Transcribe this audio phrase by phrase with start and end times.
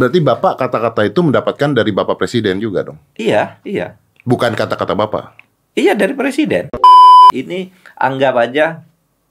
[0.00, 2.96] Berarti Bapak kata-kata itu mendapatkan dari Bapak Presiden juga dong?
[3.20, 4.00] Iya, iya.
[4.24, 5.36] Bukan kata-kata Bapak?
[5.76, 6.72] Iya dari presiden.
[7.36, 7.68] Ini
[8.00, 8.80] anggap aja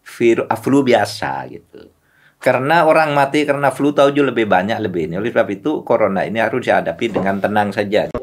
[0.05, 1.89] virus flu biasa gitu.
[2.37, 5.17] Karena orang mati karena flu tahu jauh lebih banyak lebih ini.
[5.17, 8.13] Oleh sebab itu corona ini harus dihadapi dengan tenang saja.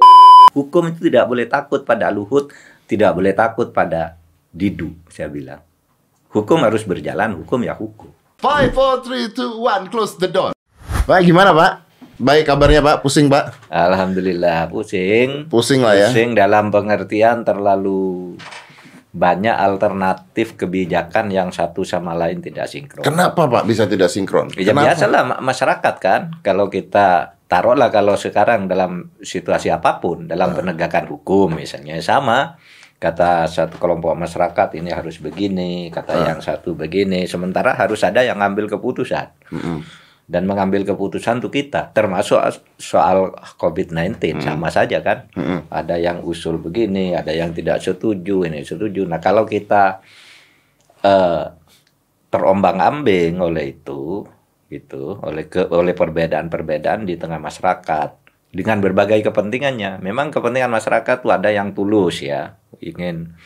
[0.55, 2.55] Hukum itu tidak boleh takut pada Luhut,
[2.87, 4.23] tidak boleh takut pada
[4.55, 5.67] Didu, saya bilang.
[6.31, 8.15] Hukum harus berjalan, hukum ya hukum.
[8.39, 10.55] Five, four, three, two, one, close the door.
[11.05, 11.86] Pak, gimana Pak?
[12.17, 13.69] Baik kabarnya Pak, pusing Pak?
[13.69, 15.47] Alhamdulillah pusing.
[15.47, 16.09] Pusing lah ya.
[16.09, 18.35] Pusing dalam pengertian terlalu
[19.13, 23.01] banyak alternatif kebijakan yang satu sama lain tidak sinkron.
[23.01, 24.53] Kenapa Pak bisa tidak sinkron?
[24.53, 24.93] Ya Kenapa?
[24.93, 31.07] biasalah ma- masyarakat kan kalau kita taruhlah kalau sekarang dalam situasi apa pun dalam penegakan
[31.09, 32.59] hukum misalnya sama
[32.97, 38.41] kata satu kelompok masyarakat ini harus begini kata yang satu begini sementara harus ada yang
[38.41, 39.79] ngambil keputusan Mm-mm.
[40.27, 42.43] Dan mengambil keputusan untuk kita termasuk
[42.83, 43.31] soal
[43.63, 45.31] COVID-19 sama saja kan.
[45.39, 45.71] Mm-mm.
[45.71, 49.07] ada yang usul begini ada yang tidak setuju ini setuju.
[49.07, 50.03] Nah kalau kita
[51.07, 51.45] eh,
[52.27, 54.27] terombang-ambing oleh itu
[54.67, 58.11] gitu oleh ke oleh perbedaan-perbedaan di tengah masyarakat
[58.51, 60.03] dengan berbagai kepentingannya.
[60.03, 63.39] Memang kepentingan masyarakat tuh ada yang tulus ya ingin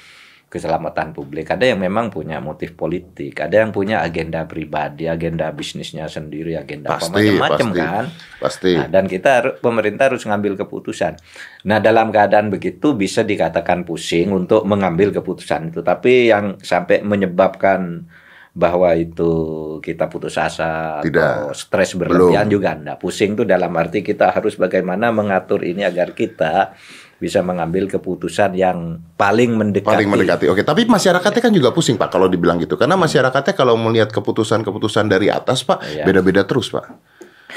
[0.51, 6.11] keselamatan publik ada yang memang punya motif politik ada yang punya agenda pribadi agenda bisnisnya
[6.11, 8.05] sendiri agenda macam-macam kan
[8.41, 8.73] Pasti.
[8.73, 11.21] Nah, dan kita pemerintah harus mengambil keputusan.
[11.69, 15.85] Nah, dalam keadaan begitu bisa dikatakan pusing untuk mengambil keputusan itu.
[15.85, 18.09] Tapi yang sampai menyebabkan
[18.51, 19.31] bahwa itu
[19.79, 21.21] kita putus asa Tidak.
[21.23, 22.99] atau stres berlebihan juga enggak.
[22.99, 26.75] Pusing itu dalam arti kita harus bagaimana mengatur ini agar kita
[27.21, 29.93] bisa mengambil keputusan yang paling mendekati.
[29.93, 30.49] Paling mendekati.
[30.49, 32.81] Oke, tapi masyarakatnya kan juga pusing Pak kalau dibilang gitu.
[32.81, 36.09] Karena masyarakatnya kalau melihat keputusan-keputusan dari atas Pak, Iya.
[36.09, 36.89] beda-beda terus Pak.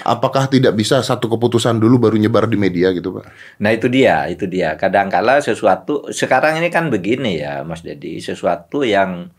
[0.04, 3.30] Apakah tidak bisa satu keputusan dulu baru nyebar di media gitu Pak?
[3.64, 4.76] Nah itu dia, itu dia.
[4.76, 9.32] Kadangkala sesuatu sekarang ini kan begini ya, Mas Dedi, sesuatu yang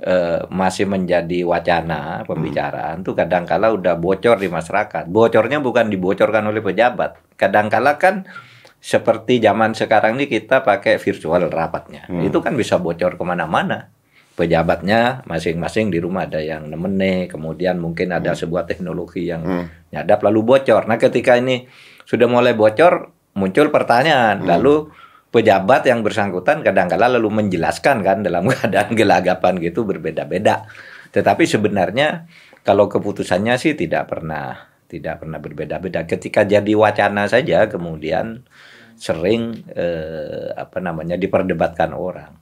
[0.00, 5.06] eh, masih menjadi wacana pembicaraan tuh kadangkala udah bocor di masyarakat.
[5.06, 7.20] Bocornya bukan dibocorkan oleh pejabat.
[7.36, 8.24] Kadangkala kan
[8.80, 12.08] seperti zaman sekarang ini kita pakai virtual rapatnya.
[12.24, 13.92] Itu kan bisa bocor ke mana-mana.
[14.32, 20.40] Pejabatnya masing-masing di rumah ada yang nemene, kemudian mungkin ada sebuah teknologi yang nyadap lalu
[20.40, 20.88] bocor.
[20.88, 21.68] Nah ketika ini
[22.08, 24.40] sudah mulai bocor, muncul pertanyaan.
[24.48, 24.88] Lalu
[25.30, 30.66] pejabat yang bersangkutan kadang-kala lalu menjelaskan kan dalam keadaan gelagapan gitu berbeda-beda.
[31.12, 32.26] Tetapi sebenarnya
[32.64, 36.02] kalau keputusannya sih tidak pernah tidak pernah berbeda-beda.
[36.02, 38.42] Ketika jadi wacana saja kemudian
[39.00, 42.36] sering eh, apa namanya diperdebatkan orang.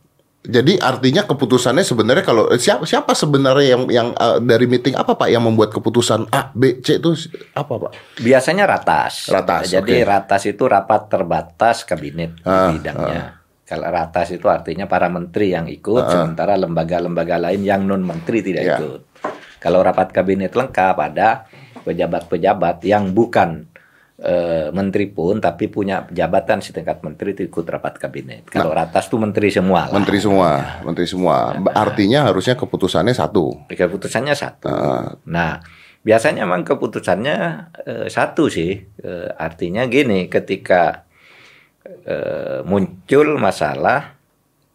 [0.48, 5.14] Jadi artinya keputusannya sebenarnya kalau eh, siapa siapa sebenarnya yang yang eh, dari meeting apa
[5.14, 7.14] Pak yang membuat keputusan A, B, C itu
[7.54, 7.92] apa Pak?
[8.18, 9.30] Biasanya ratas.
[9.30, 10.08] Ratas, Jadi oke.
[10.08, 13.38] ratas itu rapat terbatas kabinet Ah, bidangnya.
[13.68, 18.64] Kalau ratas itu artinya para menteri yang ikut, sementara lembaga-lembaga lain yang non menteri tidak
[18.64, 18.76] Ya.
[18.80, 19.00] ikut.
[19.60, 21.44] Kalau rapat kabinet lengkap ada
[21.84, 23.68] pejabat-pejabat yang bukan
[24.18, 28.50] eh, menteri pun tapi punya jabatan setingkat menteri itu ikut rapat kabinet.
[28.50, 29.86] Kalau ratas itu menteri semua.
[29.86, 29.94] lah.
[29.94, 29.96] Nah.
[30.02, 30.50] Menteri semua,
[30.82, 31.36] menteri semua.
[31.72, 33.70] Artinya harusnya keputusannya satu.
[33.70, 34.66] Keputusannya satu.
[34.66, 35.14] Ah.
[35.30, 35.62] Nah,
[36.02, 37.36] biasanya memang keputusannya
[37.86, 38.74] eh, satu sih.
[38.98, 41.06] Eh, artinya gini, ketika
[41.86, 44.18] eh, muncul masalah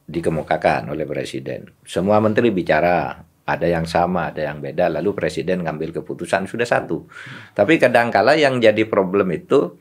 [0.03, 5.91] dikemukakan oleh presiden, semua menteri bicara, ada yang sama, ada yang beda, lalu presiden ngambil
[6.03, 7.07] keputusan sudah satu.
[7.51, 9.75] Tapi kadangkala yang jadi problem itu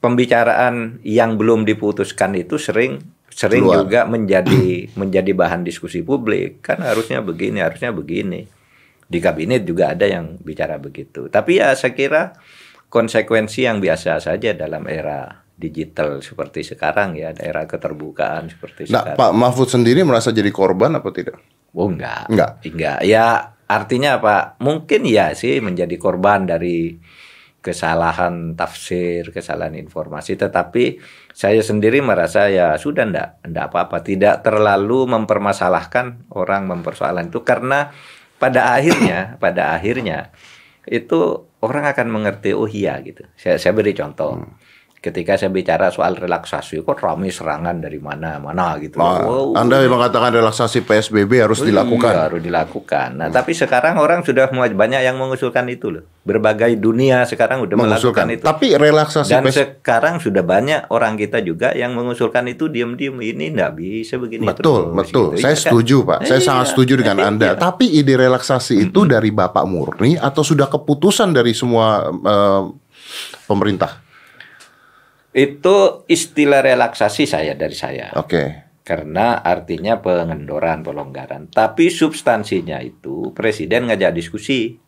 [0.00, 3.00] pembicaraan yang belum diputuskan itu sering
[3.32, 3.84] sering Keluar.
[3.84, 4.64] juga menjadi
[5.00, 8.46] menjadi bahan diskusi publik kan harusnya begini harusnya begini
[9.04, 12.36] di kabinet juga ada yang bicara begitu tapi ya saya kira
[12.92, 19.18] konsekuensi yang biasa saja dalam era digital seperti sekarang ya era keterbukaan seperti Nah, sekarang
[19.18, 21.38] Pak Mahfud sendiri merasa jadi korban apa tidak?
[21.74, 22.30] Oh enggak.
[22.30, 22.50] Enggak.
[22.64, 22.98] enggak.
[23.04, 24.56] Ya artinya apa?
[24.62, 26.96] Mungkin ya sih menjadi korban dari
[27.64, 31.00] kesalahan tafsir, kesalahan informasi, tetapi
[31.32, 37.40] saya sendiri merasa ya sudah ndak, ndak apa-apa, tidak terlalu mempermasalahkan orang mempersoalkan itu.
[37.40, 37.88] Karena
[38.36, 40.28] pada akhirnya, pada akhirnya
[40.84, 43.24] itu orang akan mengerti oh iya gitu.
[43.32, 44.44] Saya saya beri contoh.
[45.04, 48.96] Ketika saya bicara soal relaksasi, kok ramai serangan dari mana mana gitu.
[48.96, 52.08] Ah, Oh, Anda mengatakan relaksasi PSBB harus Oh dilakukan.
[52.08, 53.08] Iya, harus dilakukan.
[53.14, 56.08] Nah, tapi sekarang orang sudah banyak yang mengusulkan itu loh.
[56.24, 58.24] Berbagai dunia sekarang sudah mengusulkan.
[58.24, 58.44] melakukan itu.
[58.48, 63.52] Tapi relaksasi Dan PSBB sekarang sudah banyak orang kita juga yang mengusulkan itu diam-diam ini
[63.52, 65.26] enggak bisa begini Betul, terus, betul.
[65.36, 65.44] gitu.
[65.44, 65.64] Saya Iya kan?
[65.68, 66.18] setuju, Pak.
[66.24, 66.46] Saya Iya.
[66.48, 67.48] sangat setuju dengan Anda.
[67.50, 67.60] Iya.
[67.60, 72.62] Tapi ide relaksasi itu dari Bapak murni atau sudah keputusan dari semua eh,
[73.44, 74.00] pemerintah?
[75.34, 78.14] Itu istilah relaksasi saya dari saya.
[78.14, 78.62] Oke.
[78.86, 81.50] Karena artinya pengendoran, pelonggaran.
[81.50, 84.78] Tapi substansinya itu presiden ngajak diskusi.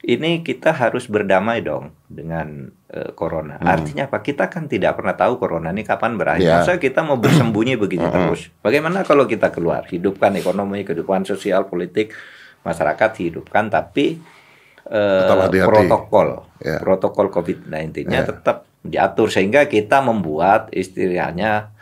[0.00, 3.60] Ini kita harus berdamai dong dengan eh, corona.
[3.60, 4.24] Artinya apa?
[4.24, 6.40] Kita kan tidak pernah tahu corona ini kapan berakhir.
[6.40, 6.64] Ya.
[6.64, 8.48] Masa kita mau bersembunyi begini terus?
[8.64, 12.16] Bagaimana kalau kita keluar, hidupkan ekonomi, kehidupan sosial, politik,
[12.64, 14.16] masyarakat hidupkan, tapi
[14.88, 15.68] Tetap hati-hati.
[15.68, 16.28] protokol,
[16.64, 16.80] Ya.
[16.80, 18.26] protokol COVID-19-nya Ya.
[18.26, 21.72] tetap diatur sehingga kita membuat istilahnya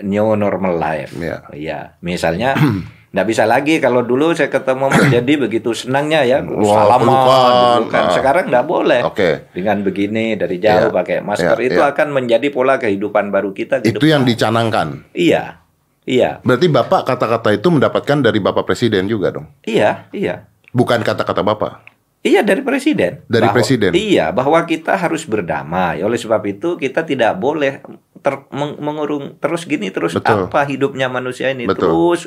[0.00, 1.14] new normal life.
[1.16, 1.46] Ya.
[1.50, 2.52] Iya, misalnya
[3.16, 7.48] nggak bisa lagi kalau dulu saya ketemu Mas jadi begitu senangnya ya Wah, salaman pelukan.
[7.48, 8.02] dulu kan.
[8.04, 8.12] Ah.
[8.12, 9.00] Sekarang nggak boleh.
[9.06, 9.30] Oke.
[9.56, 10.94] Dengan begini dari jauh Iya.
[10.94, 11.90] pakai masker Iya, itu iya.
[11.94, 15.08] akan menjadi pola kehidupan baru kita ke Itu yang dicanangkan.
[15.16, 15.64] Iya.
[16.06, 16.38] Iya.
[16.44, 19.50] Berarti Bapak kata-kata itu mendapatkan dari Bapak Presiden juga dong.
[19.66, 20.46] Iya, iya.
[20.70, 21.95] Bukan kata-kata Bapak.
[22.26, 23.22] Iya dari presiden.
[23.24, 23.90] Dari presiden.
[23.92, 26.02] Iya, bahwa kita harus berdamai.
[26.02, 27.78] Oleh sebab itu kita tidak boleh
[28.18, 30.50] ter- meng- mengurung terus gini terus Betul.
[30.50, 31.86] apa hidupnya manusia ini Betul.
[31.86, 32.20] terus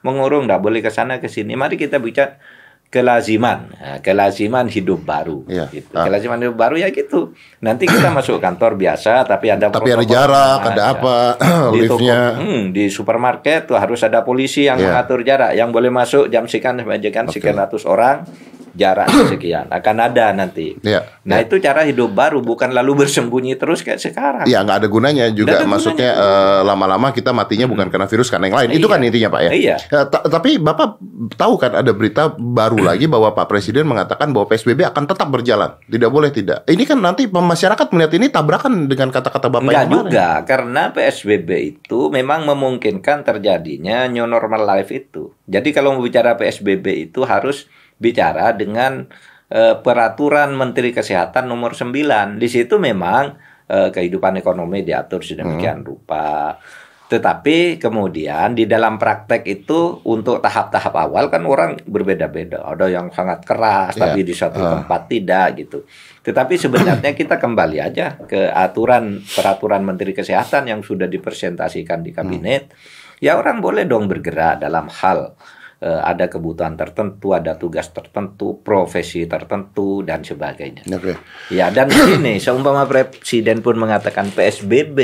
[0.00, 1.52] mengurung, tidak boleh ke sana ke sini.
[1.52, 2.40] Mari kita bicara
[2.88, 5.44] kelaziman, Nah, kelaziman hidup baru.
[5.46, 5.68] Iya.
[5.70, 5.88] Gitu.
[5.90, 6.04] Ah.
[6.04, 7.32] Kelaziman hidup baru ya gitu.
[7.58, 11.16] Nanti kita masuk kantor biasa, tapi ada Tapi ada jarak, ada apa,
[11.72, 12.36] di toko, liftnya.
[12.36, 14.92] hmm, di supermarket tuh harus ada polisi yang Iya.
[14.92, 15.52] mengatur jarak.
[15.52, 17.32] Yang boleh masuk jam sekian sampai jam Oke.
[17.32, 18.28] sekian ratus orang,
[18.72, 19.68] jarak sekian.
[19.68, 20.76] Akan ada nanti.
[20.78, 21.04] Iya.
[21.22, 24.44] Nah itu cara hidup baru, bukan lalu bersembunyi terus kayak sekarang.
[24.44, 25.56] Iya nggak ada gunanya juga.
[25.56, 28.70] Ada Maksudnya eh, lama-lama kita matinya bukan karena virus karena yang lain.
[28.74, 28.92] Itu Iya.
[28.92, 29.50] kan intinya Pak ya.
[29.50, 29.76] Iya.
[29.78, 30.88] Eh, ta- tapi Bapak
[31.34, 35.76] tahu kan ada berita baru lagi bahwa Pak Presiden mengatakan bahwa PSBB akan tetap berjalan.
[35.86, 36.64] Tidak boleh tidak.
[36.64, 41.50] Ini kan nanti masyarakat melihat ini tabrakan dengan kata-kata Bapak Enggak yang juga, karena PSBB
[41.62, 45.32] itu memang memungkinkan terjadinya new normal life itu.
[45.44, 47.68] Jadi kalau mau bicara PSBB itu harus
[48.02, 49.06] bicara dengan
[49.46, 52.36] eh, peraturan Menteri Kesehatan nomor 9.
[52.36, 53.38] Di situ memang
[53.70, 56.58] eh, kehidupan ekonomi diatur sedemikian rupa.
[57.06, 62.64] Tetapi kemudian di dalam praktek itu untuk tahap-tahap awal kan orang berbeda-beda.
[62.64, 64.00] Ada yang sangat keras Iya.
[64.08, 64.80] tapi di satu Ah.
[64.80, 65.84] tempat tidak gitu.
[66.24, 72.72] Tetapi sebenarnya kita kembali aja ke aturan peraturan Menteri Kesehatan yang sudah dipresentasikan di kabinet.
[73.20, 75.36] Ya orang boleh dong bergerak dalam hal
[75.82, 80.86] ada kebutuhan tertentu, ada tugas tertentu, profesi tertentu dan sebagainya.
[80.86, 81.18] Oke.
[81.50, 81.90] Ya dan
[82.22, 84.98] ini seumpama presiden pun mengatakan PSBB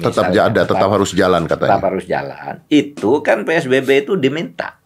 [0.00, 1.84] Tetap misalnya, ada, tetap harus jalan tetap katanya.
[1.84, 2.54] harus jalan.
[2.72, 4.79] Itu kan PSBB itu diminta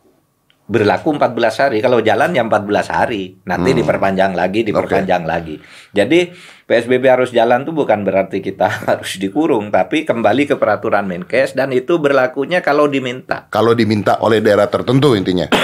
[0.65, 1.79] berlaku 14 hari.
[1.85, 3.37] Kalau jalan ya 14 hari.
[3.45, 3.79] Nanti Hmm.
[3.85, 5.61] diperpanjang lagi, diperpanjang lagi.
[5.93, 6.33] Jadi
[6.65, 11.69] PSBB harus jalan tuh bukan berarti kita harus dikurung, tapi kembali ke peraturan Menkes dan
[11.77, 13.45] itu berlakunya kalau diminta.
[13.53, 15.49] Kalau diminta oleh daerah tertentu intinya.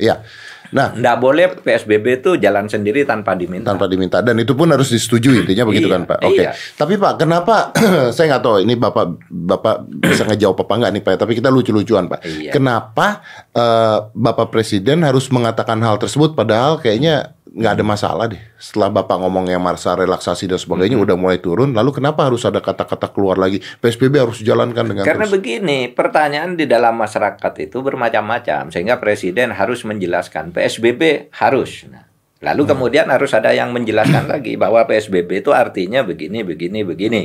[0.00, 0.24] Iya.
[0.70, 3.68] Nah, Nggak boleh PSBB itu jalan sendiri tanpa diminta.
[3.68, 6.18] tanpa diminta dan itu pun harus disetujui intinya begitu Iya, kan Pak.
[6.22, 6.36] Oke.
[6.38, 6.50] iya.
[6.52, 7.54] Tapi Pak, kenapa
[8.14, 12.04] saya nggak tahu ini Bapak Bapak bisa ngejawab apa enggak nih Pak, tapi kita lucu-lucuan
[12.06, 12.20] Pak.
[12.22, 12.52] Iya.
[12.52, 18.38] Kenapa eh, Bapak Presiden harus mengatakan hal tersebut padahal kayaknya nggak ada masalah deh.
[18.54, 21.10] Setelah Bapak ngomong yang masa relaksasi dan sebagainya Mm-hmm.
[21.10, 23.58] udah mulai turun, lalu kenapa harus ada kata-kata keluar lagi?
[23.82, 25.34] PSBB harus dijalankan dengan Karena terus.
[25.34, 31.90] begini, pertanyaan di dalam masyarakat itu bermacam-macam, sehingga presiden harus menjelaskan PSBB harus.
[31.90, 32.06] Nah,
[32.38, 37.22] lalu kemudian harus ada yang menjelaskan lagi bahwa PSBB itu artinya begini, begini, begini.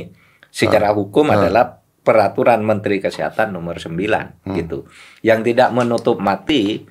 [0.50, 3.96] Secara hukum adalah peraturan Menteri Kesehatan nomor 9
[4.54, 4.86] gitu.
[5.24, 6.84] Yang tidak menutup mati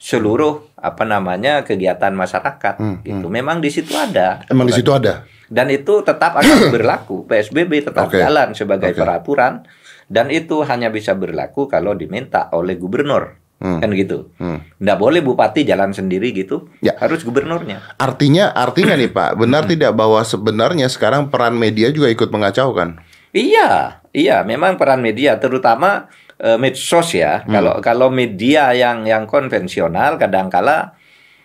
[0.00, 3.26] seluruh apa namanya kegiatan masyarakat gitu.
[3.28, 4.40] Memang di situ ada.
[4.48, 5.28] Emang di situ ada.
[5.44, 7.28] Dan itu tetap akan berlaku.
[7.28, 8.16] PSBB tetap Oke.
[8.16, 8.98] jalan sebagai Oke.
[9.04, 9.68] peraturan
[10.08, 13.36] dan itu hanya bisa berlaku kalau diminta oleh gubernur.
[13.60, 13.76] Hmm.
[13.76, 14.32] Kan gitu.
[14.40, 14.64] Hmm.
[14.80, 16.72] Nggak boleh bupati jalan sendiri gitu.
[16.80, 16.96] Ya.
[16.96, 18.00] Harus gubernurnya.
[18.00, 23.04] Artinya artinya nih Pak, benar tidak bahwa sebenarnya sekarang peran media juga ikut mengacaukan?
[23.30, 27.44] Iya, iya, memang peran media terutama eh, medsos ya.
[27.44, 27.52] Hmm.
[27.52, 30.96] Kalau kalau media yang yang konvensional kadangkala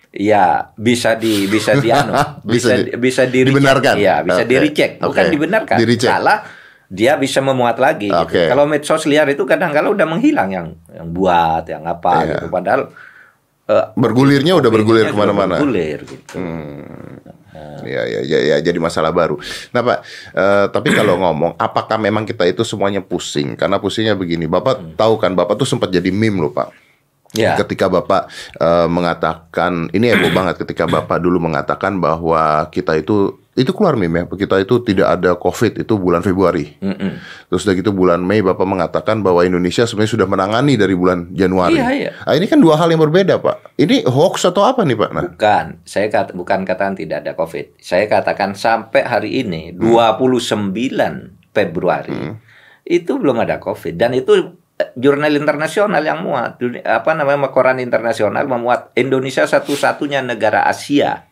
[0.10, 3.96] ya bisa di bisa dianu, Bisa bisa di- bisa di dibenarkan.
[3.96, 4.50] Iya, bisa Oke.
[4.50, 4.56] di
[4.98, 5.34] bukan Oke.
[5.36, 5.78] dibenarkan.
[5.78, 6.10] Di-recheck.
[6.10, 6.40] Salah
[6.86, 8.08] dia bisa memuat lagi.
[8.08, 8.16] gitu.
[8.16, 8.48] Oke.
[8.48, 12.30] Kalau medsos liar itu kadang-kala udah menghilang yang yang buat, yang apa Iya.
[12.32, 12.46] gitu.
[12.48, 12.82] Padahal
[13.66, 15.58] eh, Bergulirnya udah bergulir ke mana-mana.
[15.58, 16.38] Bergulir gitu.
[17.86, 19.38] Ya, ya, ya, ya, jadi masalah baru.
[19.70, 20.00] Nah, Pak,
[20.34, 23.54] eh, tapi kalau ngomong, apakah memang kita itu semuanya pusing?
[23.54, 26.85] Karena pusingnya begini, Bapak tahu kan, Bapak tuh sempat jadi meme loh, Pak.
[27.36, 27.60] Ya.
[27.60, 33.72] Ketika Bapak eh, mengatakan ini heboh banget ketika Bapak dulu mengatakan bahwa kita itu itu
[33.72, 36.76] keluar meme ya, kita itu tidak ada COVID itu bulan Februari.
[36.84, 37.24] Mm-mm.
[37.48, 41.80] Terus udah gitu bulan Mei Bapak mengatakan bahwa Indonesia sebenarnya sudah menangani dari bulan Januari.
[41.80, 42.12] Iya, iya.
[42.28, 43.80] Nah, ini kan dua hal yang berbeda, Pak.
[43.80, 45.10] Ini hoax atau apa nih, Pak?
[45.16, 47.80] Nah, Bukan, saya kata, bukan katakan tidak ada COVID.
[47.80, 49.88] Saya katakan sampai hari ini Hmm.
[49.88, 52.36] 29 Februari
[52.84, 54.60] itu belum ada COVID dan itu
[54.94, 61.24] jurnal internasional yang muat Duni- apa namanya koran internasional memuat Indonesia satu-satunya negara Asia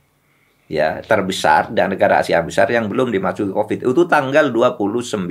[0.66, 5.28] ya terbesar dan negara Asia besar yang belum dimasuki COVID itu tanggal 29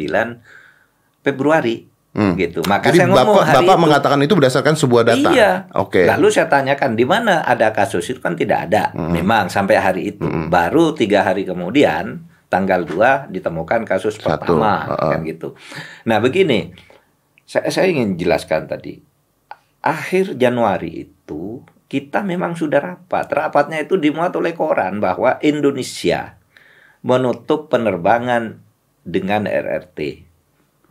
[1.21, 2.37] Februari Hmm.
[2.37, 2.61] gitu.
[2.69, 3.85] Maka jadi saya ngomong Bapak, hari Bapak itu.
[3.89, 5.31] mengatakan itu berdasarkan sebuah data.
[5.33, 5.53] Iya.
[5.73, 6.05] Oke.
[6.05, 8.93] Lalu saya tanyakan di mana ada kasus itu kan tidak ada.
[8.93, 10.29] Memang sampai hari itu.
[10.29, 12.21] Baru tiga hari kemudian
[12.53, 14.29] tanggal 2 ditemukan kasus Satu.
[14.29, 15.09] pertama Heeh.
[15.09, 15.49] kan gitu.
[16.05, 16.77] Nah begini,
[17.47, 19.03] saya, saya ingin jelaskan tadi.
[19.83, 23.27] Akhir Januari itu kita memang sudah rapat.
[23.29, 26.39] Rapatnya itu dimuat oleh koran bahwa Indonesia
[27.03, 28.63] menutup penerbangan
[29.03, 30.33] dengan RRT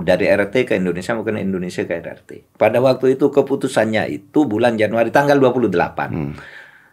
[0.01, 2.57] dari RRT ke Indonesia bukan Indonesia ke RRT.
[2.57, 6.09] Pada waktu itu keputusannya itu bulan Januari tanggal 28.
[6.11, 6.33] Hmm.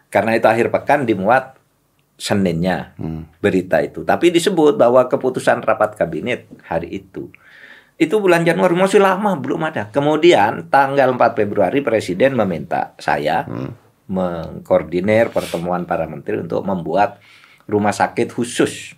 [0.09, 1.59] Karena itu akhir pekan dimuat
[2.19, 3.31] Seninnya Hmm.
[3.39, 4.03] berita itu.
[4.03, 7.31] Tapi disebut bahwa keputusan rapat kabinet hari itu.
[7.99, 9.91] Itu bulan Januari masih lama belum ada.
[9.91, 13.75] Kemudian tanggal 4 Februari presiden meminta saya Hmm.
[14.09, 17.21] mengkoordinir pertemuan para menteri untuk membuat
[17.69, 18.97] rumah sakit khusus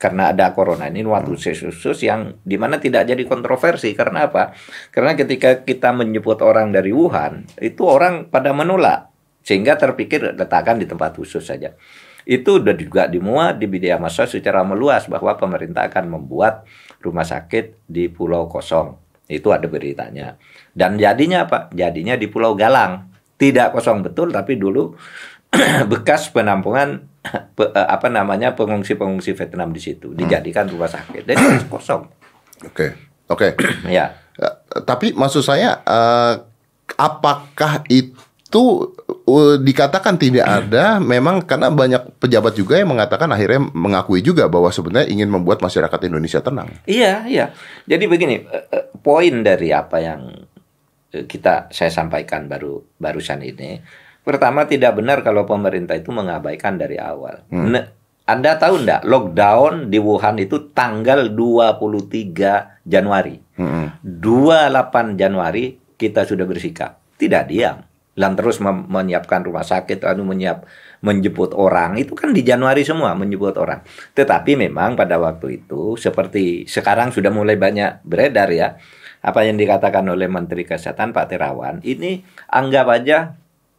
[0.00, 4.56] karena ada corona ini waktu khusus yang di mana tidak jadi kontroversi karena apa?
[4.88, 9.12] Karena ketika kita menyebut orang dari Wuhan itu orang pada menolak
[9.44, 11.76] sehingga terpikir letakkan di tempat khusus saja.
[12.24, 16.64] Itu sudah juga dimuat di media massa secara meluas bahwa pemerintah akan membuat
[17.00, 18.96] rumah sakit di Pulau Kosong.
[19.30, 20.36] Itu ada beritanya.
[20.74, 21.70] Dan jadinya apa?
[21.72, 23.08] Jadinya di Pulau Galang.
[23.40, 24.92] Tidak kosong betul tapi dulu
[25.92, 27.08] bekas penampungan
[27.56, 31.24] pe- eh, apa namanya pengungsi-pengungsi Vietnam di situ dijadikan rumah sakit.
[31.24, 32.04] Jadi kosong.
[32.68, 32.92] Oke.
[33.32, 33.56] Oke.
[33.88, 34.12] Ya.
[34.36, 34.54] Eh,
[34.84, 36.34] tapi maksud saya eh,
[37.00, 38.92] apakah itu
[39.60, 45.08] dikatakan tidak ada memang karena banyak pejabat juga yang mengatakan akhirnya mengakui juga bahwa sebenarnya
[45.10, 46.68] ingin membuat masyarakat Indonesia tenang.
[46.86, 47.46] Iya, iya.
[47.84, 50.20] Jadi begini, eh, eh, poin dari apa yang
[51.12, 53.80] eh, kita saya sampaikan baru barusan ini,
[54.22, 57.44] pertama tidak benar kalau pemerintah itu mengabaikan dari awal.
[57.50, 57.98] Ne-
[58.30, 63.42] anda tahu enggak lockdown di Wuhan itu tanggal 23 Januari.
[63.58, 64.06] Mm-mm.
[64.06, 67.89] 28 Januari kita sudah bersikap tidak diam
[68.20, 70.68] dan terus menyiapkan rumah sakit lalu menyiap
[71.00, 71.96] menjemput orang.
[71.96, 73.80] Itu kan di Januari semua menjemput orang.
[74.12, 78.76] Tetapi memang pada waktu itu seperti sekarang sudah mulai banyak beredar ya
[79.20, 83.36] apa yang dikatakan oleh Menteri Kesehatan Pak Terawan ini anggap aja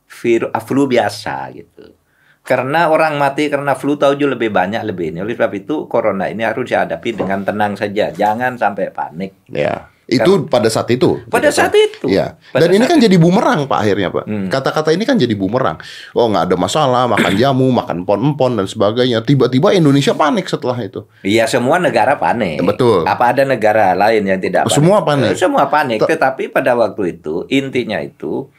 [0.09, 1.93] virus flu biasa gitu.
[2.41, 6.25] Karena orang mati karena flu tahu jauh lebih banyak lebih ini oleh sebab itu corona
[6.25, 8.09] ini harus dihadapi dengan tenang saja.
[8.09, 9.45] Jangan sampai panik.
[9.45, 9.93] Ya.
[10.11, 11.23] Itu pada saat itu.
[11.25, 12.35] pada saat itu Iya.
[12.51, 14.25] Pada Dan ini kan jadi bumerang Pak akhirnya Pak.
[14.25, 14.47] Hmm.
[14.47, 15.79] Kata-kata ini kan jadi bumerang.
[16.11, 19.21] Oh nggak ada masalah, makan jamu, makan pon-pon dan sebagainya.
[19.21, 21.07] Tiba-tiba Indonesia panik setelah itu.
[21.21, 22.59] Iya semua negara panik.
[22.61, 23.03] Betul.
[23.03, 24.75] Apa ada negara lain yang tidak panik?
[24.75, 25.31] Semua panik.
[25.31, 25.97] Eh, Semua panik.
[25.97, 28.51] Te- Tetapi pada waktu itu intinya itu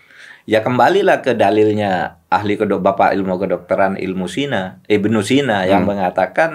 [0.42, 5.94] ya kembalilah ke dalilnya ahli kedok Bapak ilmu kedokteran ilmu Sina Ibnu Sina yang Hmm.
[5.94, 6.50] mengatakan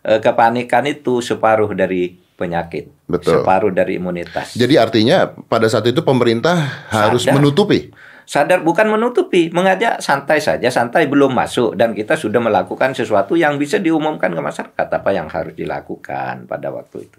[0.00, 3.42] eh, kepanikan itu separuh dari penyakit, Betul.
[3.42, 4.54] separuh dari imunitas.
[4.54, 7.42] Jadi artinya pada saat itu pemerintah harus Sadar.
[7.42, 7.90] menutupi.
[8.28, 13.56] sadar bukan menutupi, mengajak santai saja, santai belum masuk dan kita sudah melakukan sesuatu yang
[13.56, 17.18] bisa diumumkan ke masyarakat apa yang harus dilakukan pada waktu itu.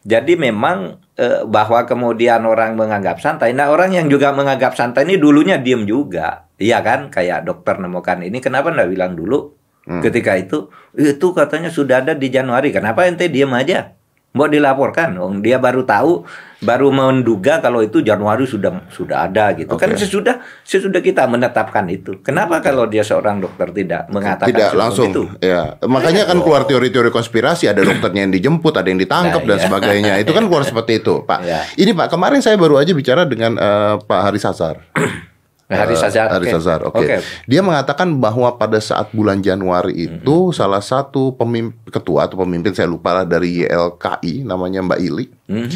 [0.00, 3.52] Jadi memang eh, bahwa kemudian orang menganggap santai.
[3.52, 7.12] Nah orang yang juga menganggap santai ini dulunya diem juga, iya kan?
[7.12, 9.52] Kayak dokter nemukan ini, kenapa nggak bilang dulu?
[9.90, 12.70] Ketika itu, itu katanya sudah ada di Januari.
[12.70, 13.92] Kenapa ente diem aja?
[14.30, 16.22] Mau dilaporkan, oh, dia baru tahu,
[16.62, 19.74] baru menduga kalau itu Januari sudah sudah ada gitu.
[19.74, 20.06] Kan Oke.
[20.06, 22.22] sesudah sesudah kita menetapkan itu.
[22.22, 25.10] Kenapa kalau dia seorang dokter tidak mengatakan Tidak langsung.
[25.10, 25.22] itu?
[25.42, 25.74] Ya.
[25.82, 29.64] Makanya kan keluar teori-teori konspirasi ada dokternya yang dijemput, ada yang ditangkap Nah, dan iya.
[29.66, 30.12] sebagainya.
[30.22, 31.40] Itu kan keluar seperti itu, Pak.
[31.42, 31.60] Iya.
[31.74, 34.78] Ini Pak, kemarin saya baru aja bicara dengan eh, Pak Haris Azhar.
[35.70, 36.28] Haris Eh, Azhar.
[36.28, 36.58] Haris oke.
[36.58, 36.98] Azhar, oke.
[36.98, 37.16] Oke.
[37.46, 42.86] Dia mengatakan bahwa pada saat bulan Januari itu salah satu pemimpin ketua atau pemimpin saya
[42.86, 45.70] lupa lah dari YLKI namanya Mbak Ili Mhm.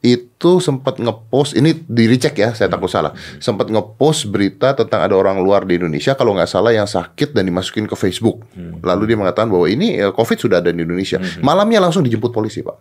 [0.00, 5.16] itu sempat ngepost ini di recheck ya saya takut salah sempat ngepost berita tentang ada
[5.16, 8.44] orang luar di Indonesia kalau nggak salah yang sakit dan dimasukin ke Facebook
[8.80, 12.60] lalu dia mengatakan bahwa ini eh, COVID sudah ada di Indonesia malamnya langsung dijemput polisi
[12.60, 12.76] pak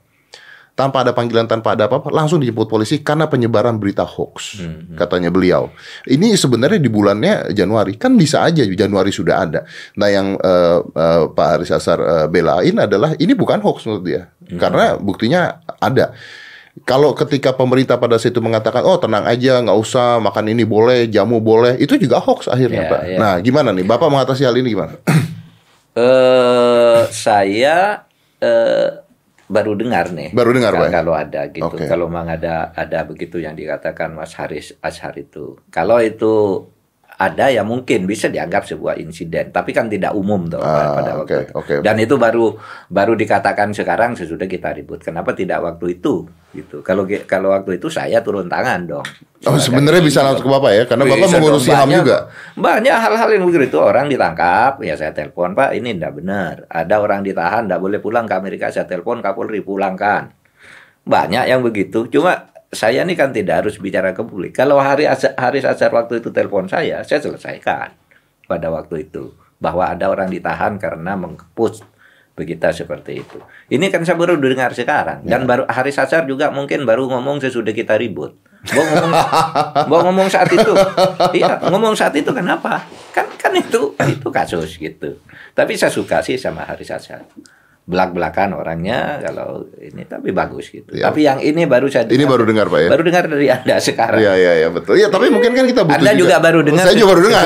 [0.73, 5.29] tanpa ada panggilan tanpa ada apa-apa langsung dijemput polisi karena penyebaran berita hoax Hmm, katanya
[5.29, 5.69] beliau.
[6.03, 7.93] Ini sebenarnya di bulannya Januari.
[7.93, 9.61] Kan bisa aja Januari sudah ada.
[9.93, 14.21] Nah yang eh, eh, Pak Haris Asar eh, belain adalah ini bukan hoax menurut dia.
[14.43, 14.57] Hmm.
[14.57, 16.11] karena buktinya ada.
[16.89, 21.05] Kalau ketika pemerintah pada saat itu mengatakan oh tenang aja nggak usah makan ini boleh
[21.05, 23.01] jamu boleh itu juga hoax akhirnya Ya, Pak.
[23.05, 23.17] ya.
[23.21, 23.85] nah gimana nih?
[23.85, 24.97] Bapak mengatasi hal ini gimana?
[25.93, 28.09] Eh, saya
[28.41, 29.02] eh,
[29.53, 30.33] baru dengar nih.
[30.33, 30.95] Baru dengar, Kalau- Pak, ya?
[30.97, 31.65] Kalau ada gitu.
[31.69, 31.85] Oke.
[31.85, 35.61] Kalau memang ada ada begitu yang dikatakan Mas Haris Ashar itu.
[35.69, 36.65] Kalau itu
[37.13, 41.45] ada ya mungkin bisa dianggap sebuah insiden, tapi kan tidak umum tuh Ah, pada waktu
[41.45, 41.53] itu.
[41.53, 41.73] oke.
[41.85, 42.57] Dan itu baru
[42.89, 45.05] baru dikatakan sekarang sesudah kita ribut.
[45.05, 46.25] Kenapa tidak waktu itu?
[46.53, 46.81] Gitu.
[46.81, 49.05] Kalau kalau waktu itu saya turun tangan dong.
[49.43, 52.17] oh sebenarnya bisa langsung ke Bapak ya karena Bapak Bisa mengurusi HAM juga
[52.55, 56.53] Banyak hal-hal yang begitu orang ditangkap, ya saya telepon Pak, ini tidak benar.
[56.71, 60.31] Ada orang ditahan, tidak boleh pulang ke Amerika, saya telepon Kapolri pulangkan.
[61.03, 62.07] Banyak yang begitu.
[62.07, 64.51] Cuma saya ini kan tidak harus bicara ke publik.
[64.53, 67.93] Kalau hari Haris Azhar waktu itu telepon saya, saya selesaikan
[68.49, 71.85] pada waktu itu bahwa ada orang ditahan karena mengepus
[72.33, 73.37] begitu seperti itu.
[73.69, 77.71] Ini kan saya baru dengar sekarang dan baru Haris Azhar juga mungkin baru ngomong sesudah
[77.71, 78.33] kita ribut.
[78.63, 79.11] Gua ngomong,
[79.91, 80.73] gua ngomong saat itu,
[81.35, 82.83] iya ngomong saat itu kenapa?
[83.11, 85.19] Kan kan itu itu kasus gitu.
[85.53, 87.21] Tapi saya suka sih sama Haris Azhar.
[87.83, 90.95] Belak-belakan orangnya kalau ini tapi bagus gitu.
[90.95, 91.11] Ya.
[91.11, 94.23] Tapi yang ini baru saya ini baru dengar Pak ya baru dengar dari Anda sekarang.
[94.23, 94.95] Iya iya iya betul.
[94.95, 96.83] Iya tapi mungkin kan kita butuh Anda juga baru dengar.
[96.87, 97.45] Saya juga baru dengar.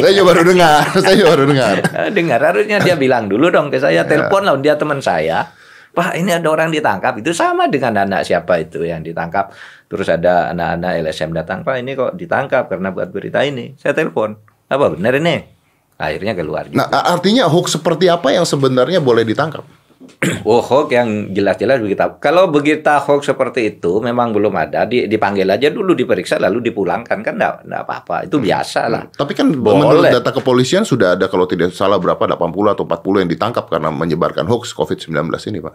[0.00, 0.84] saya juga baru dengar.
[1.04, 1.74] Saya juga baru dengar.
[1.84, 5.52] Eh, dengar harusnya dia bilang dulu dong ke saya telepon lah dia teman saya
[5.96, 9.48] Pak ini ada orang ditangkap itu sama dengan anak siapa itu yang ditangkap
[9.88, 14.36] terus ada anak-anak LSM datang Pak ini kok ditangkap karena buat berita ini saya telepon
[14.68, 15.55] apa benar ini
[15.96, 16.88] akhirnya keluar juga.
[16.88, 19.64] Nah artinya hoax seperti apa yang sebenarnya boleh ditangkap?
[20.48, 25.48] oh hoax yang jelas-jelas begitu kalau begitu hoax seperti itu memang belum ada di- dipanggil
[25.48, 29.76] aja dulu diperiksa lalu dipulangkan kan enggak, apa-apa itu biasa lah Tapi kan Boleh.
[29.76, 32.38] menurut data kepolisian sudah ada kalau tidak salah berapa 80
[32.76, 35.12] atau 40 yang ditangkap karena menyebarkan hoax COVID-19
[35.52, 35.74] ini, Pak.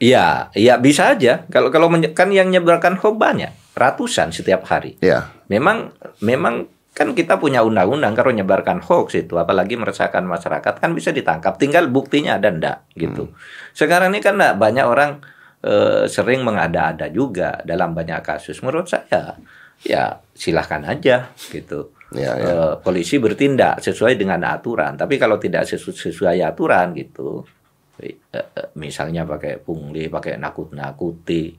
[0.00, 1.44] Iya, iya bisa aja.
[1.52, 4.96] Kalau kalau kan yang menyebarkan hoax banyak, ratusan setiap hari.
[5.04, 5.28] Ya.
[5.52, 5.92] Memang
[6.24, 6.64] memang
[7.00, 11.88] kan kita punya undang-undang kalau menyebarkan hoax itu apalagi meresahkan masyarakat kan bisa ditangkap tinggal
[11.88, 13.32] buktinya ada ndak gitu.
[13.72, 15.24] Sekarang ini kan nggak banyak orang
[15.64, 18.60] eh, sering mengada-ada juga dalam banyak kasus.
[18.60, 19.40] Menurut saya
[19.80, 21.96] ya silahkan aja gitu.
[22.12, 22.44] Ya, ya.
[22.52, 25.00] Eh, polisi bertindak sesuai dengan aturan.
[25.00, 27.48] Tapi kalau tidak sesu- sesuai aturan gitu,
[27.96, 31.56] eh, eh, misalnya pakai pungli, pakai nakut-nakuti,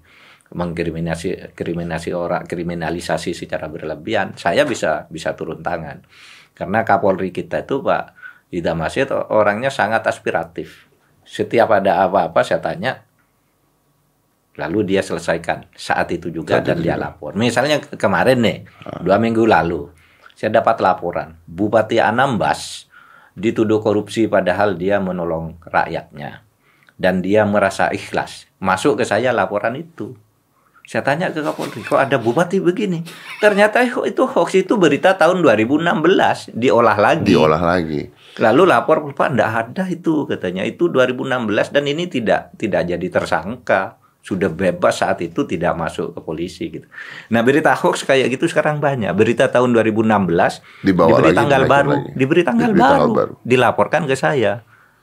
[0.52, 6.04] mengkriminasi kriminasi orang, kriminalisasi secara berlebihan, saya bisa bisa turun tangan.
[6.52, 8.04] Karena Kapolri kita itu Pak
[8.52, 10.92] Idam Asyid orangnya sangat aspiratif.
[11.24, 13.08] Setiap ada apa-apa saya tanya,
[14.60, 17.04] lalu dia selesaikan saat itu juga Saat dan itu dia juga.
[17.08, 17.32] lapor.
[17.40, 18.58] Misalnya ke- kemarin nih,
[19.00, 19.88] dua minggu lalu,
[20.36, 22.92] saya dapat laporan Bupati Anambas
[23.32, 26.44] dituduh korupsi padahal dia menolong rakyatnya
[27.00, 28.52] dan dia merasa ikhlas.
[28.60, 30.20] Masuk ke saya laporan itu.
[30.82, 33.06] Saya tanya ke Kapolri, kok ada bupati begini?
[33.39, 37.32] Ternyata itu hoax itu berita tahun 2016 diolah lagi.
[37.32, 38.12] Diolah lagi.
[38.36, 40.67] Lalu lapor Pak enggak ada itu katanya.
[40.67, 44.02] Itu 2016 dan ini tidak tidak jadi tersangka.
[44.22, 46.86] Sudah bebas saat itu tidak masuk ke polisi gitu.
[47.34, 49.10] Nah, berita hoax kayak gitu sekarang banyak.
[49.17, 50.06] Berita tahun 2016
[50.86, 52.10] Dibawa diberi lagi, tanggal baru, lagi.
[52.13, 53.34] diberi tanggal Diberi tanggal baru, baru.
[53.41, 54.62] dilaporkan ke saya.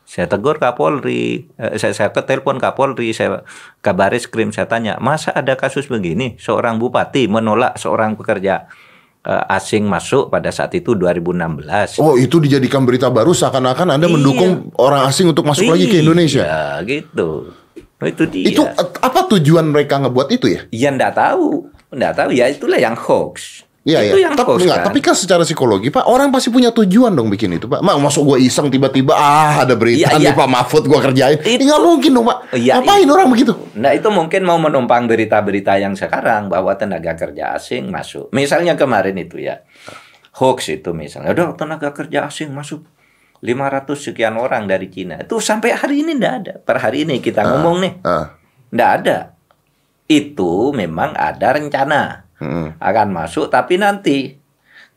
[0.08, 3.44] Saya tegur Kapolri, eh, saya, saya telepon Kapolri, saya
[3.84, 6.40] kabaris krim saya tanya, masa ada kasus begini?
[6.40, 8.72] Seorang bupati menolak seorang pekerja
[9.20, 12.00] eh, asing masuk pada saat itu 2016.
[12.00, 14.14] Oh, itu dijadikan berita baru seakan-akan Anda Iya.
[14.16, 16.40] mendukung orang asing untuk masuk lagi ke Indonesia.
[16.40, 17.52] Iya, gitu.
[18.00, 18.48] Oh, itu dia.
[18.48, 20.60] Itu eh, apa tujuan mereka ngebuat itu ya?
[20.72, 21.68] Ya enggak tahu.
[21.92, 23.67] Enggak tahu ya itulah yang hoax.
[23.86, 24.28] Iya, itu iya.
[24.28, 24.86] yang Tapi, enggak, kan.
[24.90, 27.80] tapi kan secara psikologi, Pak, orang pasti punya tujuan dong bikin itu, Pak.
[27.80, 30.36] Mak, masuk gue iseng tiba-tiba, ah ada berita Iya, nih iya.
[30.36, 31.38] Pak Mahfud gue kerjain.
[31.40, 32.38] Ini Itu- nggak mungkin dong, Pak.
[32.52, 33.52] Iya, Ngapain orang begitu?
[33.78, 38.28] Nah itu mungkin mau menumpang berita-berita yang sekarang bahwa tenaga kerja asing masuk.
[38.30, 39.64] Misalnya kemarin itu ya
[40.36, 42.84] hoax itu misalnya, ada tenaga kerja asing masuk
[43.40, 45.16] 500 sekian orang dari Cina.
[45.16, 46.54] Itu sampai hari ini enggak ada.
[46.60, 48.36] Per hari ini kita ngomong nih, Ah,
[48.68, 49.18] enggak ada.
[50.04, 52.80] Itu memang ada rencana mm.
[52.80, 54.38] akan masuk tapi nanti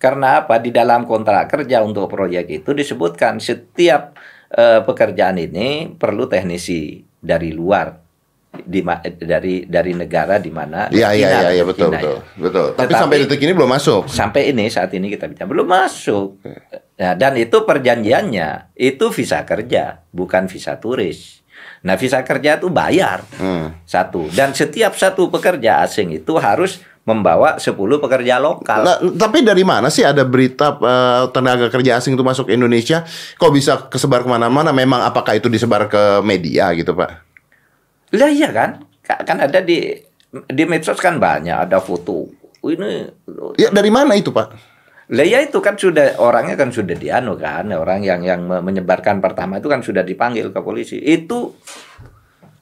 [0.01, 4.17] karena apa di dalam kontrak kerja untuk proyek itu disebutkan setiap
[4.49, 8.01] eh, pekerjaan ini perlu teknisi dari luar
[8.51, 8.83] di
[9.15, 12.35] dari dari negara di mana Iya, iya, iya, iya, betul, betul, ya.
[12.35, 12.67] betul.
[12.75, 14.01] Tapi Tetapi- sampai detik ini belum masuk.
[14.11, 16.43] sampai ini saat ini kita bicara belum masuk
[16.99, 21.41] nah, dan itu perjanjiannya itu visa kerja bukan visa turis
[21.81, 23.25] Nah, visa kerja itu bayar.
[23.41, 23.73] Hmm.
[23.89, 24.29] Satu.
[24.29, 28.81] Dan setiap satu pekerja asing itu harus membawa 10 pekerja lokal.
[28.81, 33.03] Nah, tapi dari mana sih ada berita eh, tenaga kerja asing itu masuk Indonesia?
[33.35, 34.71] Kok bisa kesebar ke mana-mana?
[34.71, 37.09] Memang apakah itu disebar ke media gitu, Pak?
[38.15, 38.87] Lah iya kan?
[39.03, 39.91] Ka- Kan ada di
[40.31, 42.31] di medsos kan banyak ada foto.
[42.61, 43.09] Ini
[43.59, 44.47] Ya dari mana itu, Pak?
[45.11, 49.19] Lah ya itu kan sudah orangnya kan sudah dianu kan orang yang yang me- menyebarkan
[49.19, 51.51] pertama itu kan sudah dipanggil ke polisi itu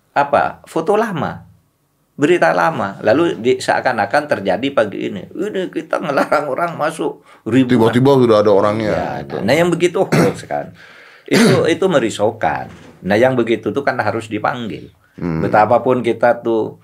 [0.09, 1.45] apa foto lama
[2.19, 8.12] berita lama lalu di, seakan-akan terjadi pagi ini ini kita ngelarang orang masuk ribuan Tiba-tiba
[8.19, 8.91] sudah ada orangnya.
[8.91, 9.38] Ya, ada.
[9.39, 10.75] Nah yang begitu hoax kan,
[11.32, 12.67] itu itu merisaukan.
[13.08, 14.91] Nah yang begitu tuh kan harus dipanggil.
[15.19, 16.79] Betapapun kita tuh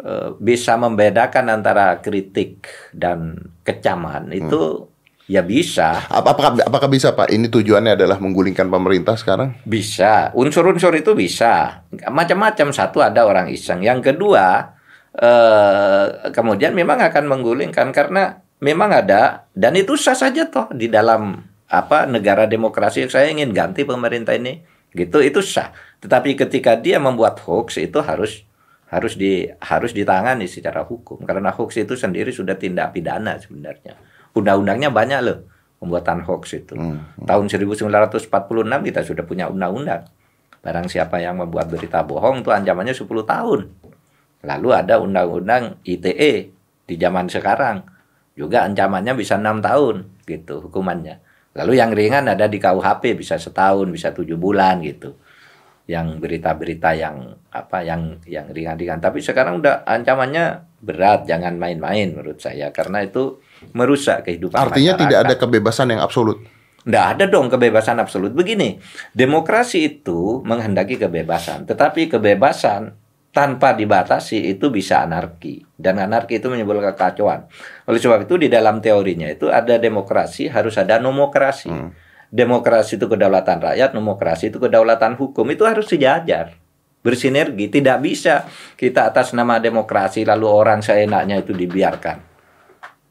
[0.00, 2.64] eh, bisa membedakan antara kritik
[2.96, 4.88] dan kecaman itu
[5.30, 7.30] ya bisa, Ap- Apakah apakah bisa Pak?
[7.30, 9.54] Ini tujuannya adalah menggulingkan pemerintah sekarang?
[9.62, 10.34] bisa.
[10.34, 11.86] Unsur-unsur itu bisa.
[12.10, 12.74] Macam-macam.
[12.74, 13.86] Satu ada orang iseng.
[13.86, 14.74] Yang kedua
[15.14, 21.40] eh, kemudian memang akan menggulingkan karena memang ada dan itu sah saja toh di dalam
[21.70, 24.60] apa negara demokrasi saya ingin ganti pemerintah ini
[24.92, 25.70] gitu itu sah
[26.02, 28.42] tetapi ketika dia membuat hoax itu harus
[28.90, 33.94] harus di harus ditangani secara hukum karena hoax itu sendiri sudah tindak pidana sebenarnya
[34.36, 35.38] undang-undangnya banyak loh
[35.80, 36.76] pembuatan hoax itu.
[37.24, 38.28] Tahun 1946
[38.84, 40.04] kita sudah punya undang-undang.
[40.60, 43.60] Barang siapa yang membuat berita bohong itu ancamannya 10 tahun.
[44.44, 46.52] Lalu ada undang-undang ITE
[46.84, 47.88] di zaman sekarang.
[48.36, 51.20] Juga ancamannya bisa enam tahun gitu hukumannya.
[51.56, 55.16] Lalu yang ringan ada di KUHP bisa setahun bisa tujuh bulan gitu.
[55.88, 59.00] Yang berita-berita yang apa yang yang ringan-ringan.
[59.00, 62.68] Tapi sekarang udah ancamannya berat jangan main-main menurut saya.
[62.70, 63.40] Karena itu
[63.76, 65.02] merusak kehidupan Artinya masyarakat.
[65.06, 66.38] tidak ada kebebasan yang absolut.
[66.80, 68.32] Nggak ada dong kebebasan absolut.
[68.32, 68.80] Begini,
[69.12, 72.96] demokrasi itu menghendaki kebebasan, tetapi kebebasan
[73.30, 77.46] tanpa dibatasi itu bisa anarki dan anarki itu menimbulkan kekacauan.
[77.86, 81.70] Oleh sebab itu di dalam teorinya itu ada demokrasi harus ada nomokrasi.
[82.30, 85.42] Demokrasi itu kedaulatan rakyat, nomokrasi itu kedaulatan hukum.
[85.50, 86.54] Itu harus sejajar,
[87.02, 87.66] bersinergi.
[87.66, 88.46] Tidak bisa
[88.78, 92.29] kita atas nama demokrasi lalu orang seenaknya itu dibiarkan.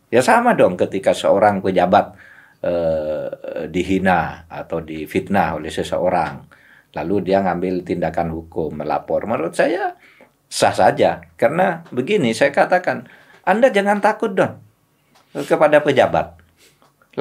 [0.09, 2.17] Ya sama dong ketika seorang pejabat
[2.65, 3.29] eh,
[3.69, 6.49] dihina atau difitnah oleh seseorang,
[6.97, 9.29] lalu dia ngambil tindakan hukum melapor.
[9.29, 9.93] Menurut saya
[10.49, 13.05] sah saja, karena begini saya katakan,
[13.45, 14.57] Anda jangan takut dong
[15.45, 16.41] kepada pejabat.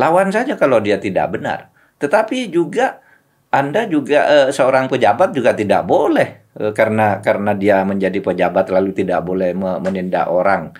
[0.00, 1.68] Lawan saja kalau dia tidak benar.
[2.00, 3.04] Tetapi juga
[3.52, 8.96] Anda juga eh, seorang pejabat juga tidak boleh eh, karena karena dia menjadi pejabat lalu
[8.96, 10.72] tidak boleh me- menindak orang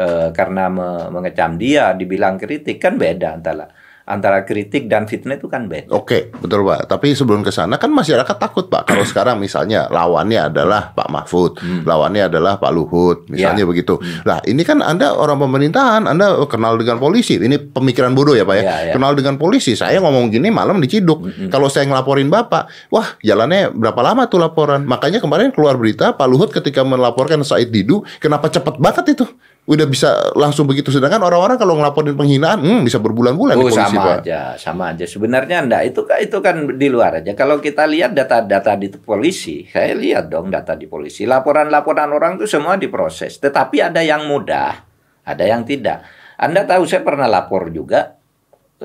[0.00, 3.68] eh, karena me- mengecam dia, dibilang kritik kan beda antara
[4.10, 5.86] antara kritik dan fitnah itu kan beda.
[5.94, 6.90] Oke, betul Pak.
[6.90, 8.90] Tapi sebelum ke sana kan masyarakat takut Pak.
[8.90, 13.70] Kalau sekarang misalnya lawannya adalah Pak Mahfud, lawannya adalah Pak Luhut, misalnya Ya.
[13.70, 14.02] begitu.
[14.26, 17.38] Nah, ini kan Anda orang pemerintahan, Anda kenal dengan polisi.
[17.38, 18.62] Ini pemikiran bodoh ya Pak ya.
[18.66, 18.92] Ya, ya.
[18.98, 19.78] Kenal dengan polisi.
[19.78, 21.30] Saya ngomong gini malam diciduk.
[21.46, 24.90] Kalau saya ngelaporin Bapak, wah jalannya berapa lama tuh laporan?
[24.90, 29.30] Makanya kemarin keluar berita Pak Luhut ketika melaporkan Said Didu, kenapa cepat banget itu?
[29.70, 30.90] Udah bisa langsung begitu.
[30.90, 34.16] Sedangkan orang-orang kalau ngelaporin penghinaan, hmm, bisa berbulan-bulan di Oh polisi sama Pak.
[34.26, 35.06] aja, sama aja.
[35.06, 37.30] Sebenarnya enggak itu kan itu kan di luar aja.
[37.38, 41.22] Kalau kita lihat data-data di polisi, saya lihat dong data di polisi.
[41.22, 43.38] Laporan-laporan orang itu semua diproses.
[43.38, 44.74] Tetapi ada yang mudah,
[45.22, 46.02] ada yang tidak.
[46.34, 48.18] Anda tahu saya pernah lapor juga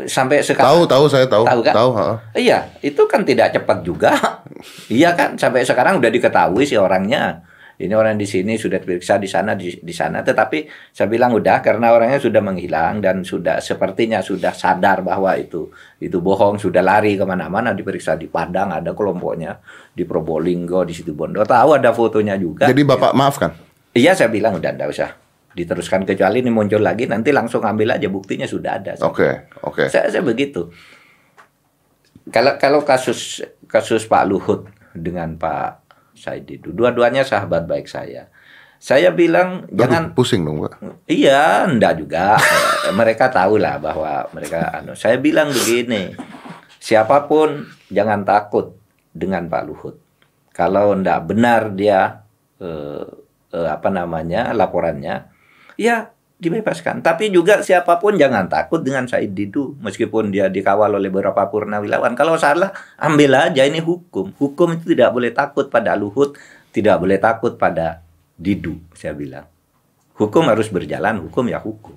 [0.04, 0.70] sampai sekarang.
[0.70, 1.44] Tahu, tahu saya tahu.
[1.48, 1.74] Tahu kan?
[1.74, 2.08] Tahu, ha.
[2.36, 4.12] Iya, itu kan tidak cepat juga.
[4.92, 7.48] iya kan, sampai sekarang udah diketahui si orangnya.
[7.76, 10.64] Ini orang di sini sudah diperiksa di sana di, di sana, tetapi
[10.96, 15.68] saya bilang udah karena orangnya sudah menghilang dan sudah sepertinya sudah sadar bahwa itu
[16.00, 19.60] itu bohong, sudah lari ke mana-mana diperiksa di Padang ada kelompoknya
[19.92, 22.72] di Probolinggo di situ Bondo tahu ada fotonya juga.
[22.72, 23.52] Jadi Bapak maafkan.
[23.92, 25.10] Iya saya bilang udah enggak usah
[25.56, 28.92] diteruskan kecuali ini muncul lagi nanti langsung ambil aja buktinya sudah ada.
[29.08, 29.88] Oke, oke.
[29.88, 30.68] Saya, saya begitu.
[32.28, 35.85] Kalau kalau kasus kasus Pak Luhut dengan Pak
[36.16, 38.32] Said itu, dua-duanya sahabat baik saya.
[38.80, 40.80] Saya bilang Aduh, jangan pusing dong, Pak.
[41.08, 42.40] Iya, enggak juga.
[42.86, 44.94] Eh, mereka tahu lah bahwa mereka anu.
[44.96, 46.14] Saya bilang begini,
[46.80, 48.78] siapa pun jangan takut
[49.10, 49.96] dengan Pak Luhut.
[50.56, 52.24] Kalau enggak benar dia
[52.62, 53.06] eh,
[53.52, 55.28] eh, apa namanya laporannya,
[55.76, 57.00] ya dibebaskan.
[57.00, 62.14] Tapi juga siapa pun jangan takut dengan Said Didu, meskipun dia dikawal oleh beberapa purnawilawan.
[62.14, 64.36] Kalau salah, ambil aja ini hukum.
[64.36, 66.36] Hukum itu tidak boleh takut pada Luhut,
[66.76, 68.04] tidak boleh takut pada
[68.36, 69.48] Didu, saya bilang.
[70.16, 71.96] Hukum harus berjalan, hukum ya hukum.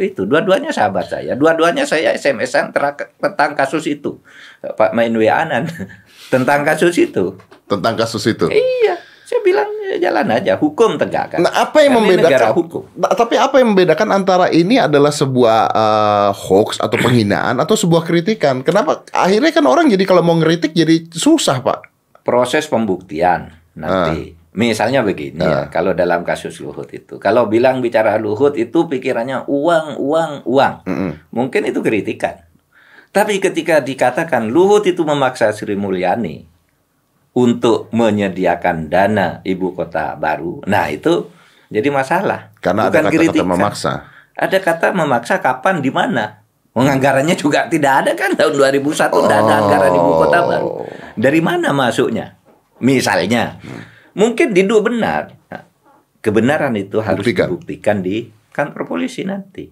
[0.00, 1.36] Itu dua-duanya sahabat saya.
[1.36, 2.72] Dua-duanya saya SMS-an
[3.20, 4.16] tentang kasus itu.
[4.64, 5.68] Pak Main Anan
[6.32, 7.36] tentang kasus itu.
[7.68, 8.48] Tentang kasus itu.
[8.48, 8.96] Iya,
[9.28, 11.44] saya bilang ya jalan aja, hukum tegakkan.
[11.44, 12.82] Nah, apa yang ini membedakan negara hukum?
[12.96, 18.08] Nah, tapi apa yang membedakan antara ini adalah sebuah eh, hoax atau penghinaan atau sebuah
[18.08, 18.64] kritikan?
[18.64, 21.92] Kenapa akhirnya kan orang jadi kalau mau ngeritik jadi susah, Pak?
[22.24, 24.32] Proses pembuktian nanti.
[24.56, 30.00] Misalnya begini ya, kalau dalam kasus Luhut itu, kalau bilang bicara Luhut itu pikirannya uang,
[30.00, 30.74] uang, uang.
[30.88, 31.12] Mm-mm.
[31.30, 32.48] Mungkin itu kritikan.
[33.12, 36.47] Tapi ketika dikatakan Luhut itu memaksa Sri Mulyani
[37.36, 41.28] untuk menyediakan dana ibu kota baru, nah itu
[41.68, 42.50] jadi masalah.
[42.58, 43.48] Karena Bukan ada kata-kata kritikan.
[43.48, 43.92] memaksa.
[44.38, 46.40] Ada kata memaksa kapan di mana?
[46.72, 50.68] Penganggarannya juga tidak ada kan tahun 2001 tidak ada anggaran ibu kota baru.
[51.18, 52.38] Dari mana masuknya?
[52.78, 53.58] Misalnya,
[54.14, 55.34] mungkin Didu benar.
[55.50, 55.66] Nah,
[56.22, 57.50] kebenaran itu harus Buktikan.
[57.50, 59.66] dibuktikan di kantor polisi nanti.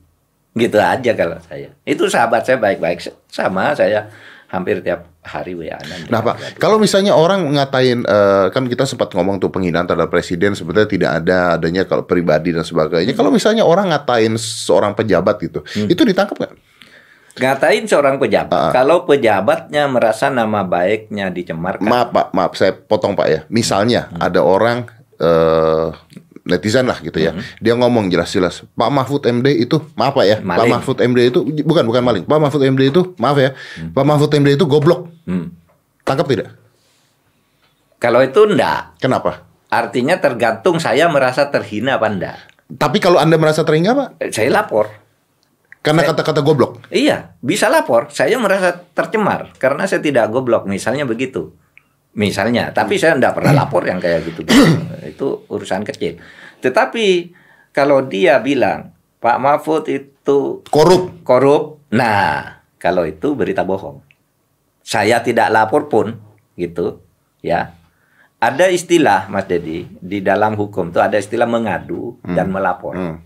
[0.57, 1.71] Gitu aja kalau saya.
[1.87, 2.99] Itu sahabat saya baik-baik
[3.31, 4.11] sama saya
[4.47, 5.75] hampir tiap hari wa
[6.07, 10.55] Nah, Pak, kalau misalnya orang ngatain eh, kan kita sempat ngomong tuh penghinaan terhadap presiden
[10.55, 13.11] sebenarnya tidak ada adanya kalau pribadi dan sebagainya.
[13.13, 15.91] Kalau misalnya orang ngatain seorang pejabat gitu, Hmm.
[15.91, 16.55] itu ditangkap nggak?
[17.37, 23.27] Ngatain seorang pejabat, kalau pejabatnya merasa nama baiknya dicemarkan, Maaf Pak, maaf saya potong Pak
[23.29, 23.41] ya.
[23.51, 24.23] Misalnya Hmm.
[24.23, 24.79] ada orang
[25.17, 25.89] eh,
[26.47, 27.35] netizen lah gitu ya.
[27.59, 30.37] Dia ngomong jelas-jelas, Pak Mahfud MD itu maaf Pak ya.
[30.39, 30.73] Pak Maling.
[30.73, 32.25] Mahfud MD itu bukan bukan maling.
[32.25, 33.51] Pak Mahfud MD itu maaf ya.
[33.91, 35.11] Pak Mahfud MD itu goblok.
[35.27, 35.51] Hmm.
[36.07, 36.49] Tangkap tidak?
[37.97, 38.95] kalau itu enggak.
[39.01, 39.43] Kenapa?
[39.67, 42.39] Artinya tergantung saya merasa terhina apa enggak.
[42.67, 44.91] Tapi kalau Anda merasa terhingga Pak, Eh, Saya lapor.
[45.81, 46.83] karena kata-kata goblok.
[46.91, 48.11] Iya, bisa lapor.
[48.11, 51.55] Saya merasa tercemar karena saya tidak goblok, misalnya begitu.
[52.17, 54.41] Misalnya, tapi saya tidak pernah lapor yang kayak gitu.
[55.05, 56.17] itu urusan kecil.
[56.65, 57.37] Tetapi
[57.77, 61.23] kalau dia bilang Pak Mahfud itu Korup.
[61.23, 64.01] korup, nah kalau itu berita bohong.
[64.81, 66.17] Saya tidak lapor pun,
[66.57, 67.05] gitu,
[67.45, 67.75] ya.
[68.37, 72.95] Ada istilah Mas Dedi di dalam hukum itu ada istilah mengadu dan melapor.
[72.95, 73.17] Hmm.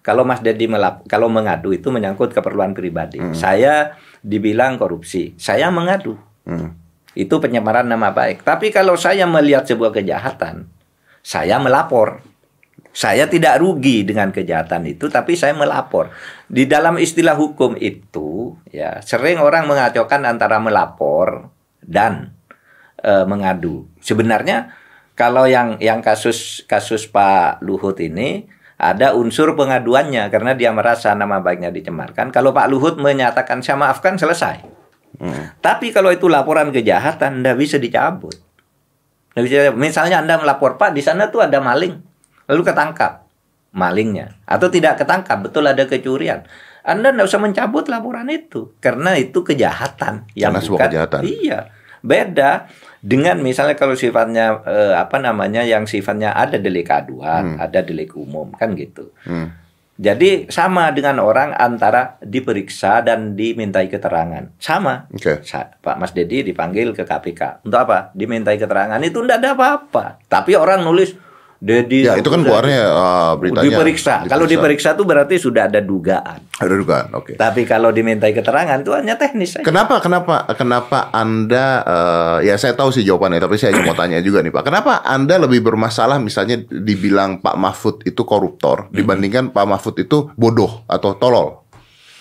[0.00, 3.20] Kalau Mas Dedi melap, kalau mengadu itu menyangkut keperluan pribadi.
[3.20, 3.36] Hmm.
[3.36, 6.16] Saya dibilang korupsi, saya mengadu.
[6.48, 6.72] Hmm.
[7.16, 8.44] Itu pencemaran nama baik.
[8.44, 10.68] Tapi kalau saya melihat sebuah kejahatan,
[11.24, 12.20] saya melapor.
[12.92, 16.12] Saya tidak rugi dengan kejahatan itu, tapi saya melapor.
[16.48, 22.36] Di dalam istilah hukum itu, ya sering orang mengacaukan antara melapor dan
[23.00, 23.88] eh, mengadu.
[24.00, 24.72] Sebenarnya
[25.16, 31.40] kalau yang yang kasus kasus Pak Luhut ini ada unsur pengaduannya karena dia merasa nama
[31.40, 32.28] baiknya dicemarkan.
[32.28, 34.75] Kalau Pak Luhut menyatakan saya maafkan selesai.
[35.60, 38.36] Tapi kalau itu laporan kejahatan, tidak bisa dicabut.
[39.36, 42.00] Nggak bisa, misalnya Anda melapor, Pak, di sana tuh ada maling.
[42.48, 43.26] Lalu ketangkap
[43.76, 44.32] malingnya.
[44.48, 46.48] Atau tidak ketangkap, betul ada kecurian.
[46.86, 48.72] Anda tidak usah mencabut laporan itu.
[48.80, 50.30] Karena itu kejahatan.
[50.32, 51.20] Karena sebuah kejahatan.
[51.26, 51.58] Iya.
[52.06, 52.70] Beda
[53.02, 58.54] dengan misalnya kalau sifatnya eh, apa namanya yang sifatnya ada delik aduan, ada delik umum
[58.54, 59.10] kan gitu.
[59.26, 59.50] Hmm.
[59.96, 64.52] Jadi sama dengan orang antara diperiksa dan dimintai keterangan.
[64.60, 65.08] Sama.
[65.08, 65.40] Oke.
[65.40, 67.64] Sa- Pak Mas Dedi dipanggil ke KPK.
[67.64, 68.12] Untuk apa?
[68.12, 69.00] Dimintai keterangan.
[69.00, 70.04] Itu tidak ada apa-apa.
[70.28, 71.16] Tapi orang nulis
[71.66, 73.66] Dedi Ya itu kan keluarnya eh, beritanya.
[73.66, 74.14] diperiksa.
[74.30, 76.46] Kalau diperiksa itu berarti sudah ada dugaan.
[76.62, 77.06] Ada dugaan.
[77.18, 77.34] Oke.
[77.34, 79.66] Tapi kalau dimintai keterangan itu hanya teknis saja.
[79.66, 84.46] Kenapa kenapa kenapa Anda eh, ya saya tahu sih jawabannya tapi saya mau tanya juga
[84.46, 84.62] nih Pak.
[84.62, 90.86] Kenapa Anda lebih bermasalah misalnya dibilang Pak Mahfud itu koruptor dibandingkan Pak Mahfud itu bodoh
[90.86, 91.66] atau tolol?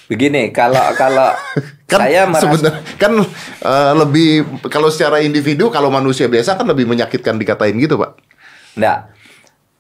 [0.05, 1.33] Begini, kalau kalau
[1.89, 3.13] Kan saya merasa sebenarnya kan
[3.61, 4.29] eh, lebih
[4.73, 8.17] kalau secara individu kalau manusia biasa kan lebih menyakitkan dikatain gitu, Pak.
[8.73, 9.14] Enggak.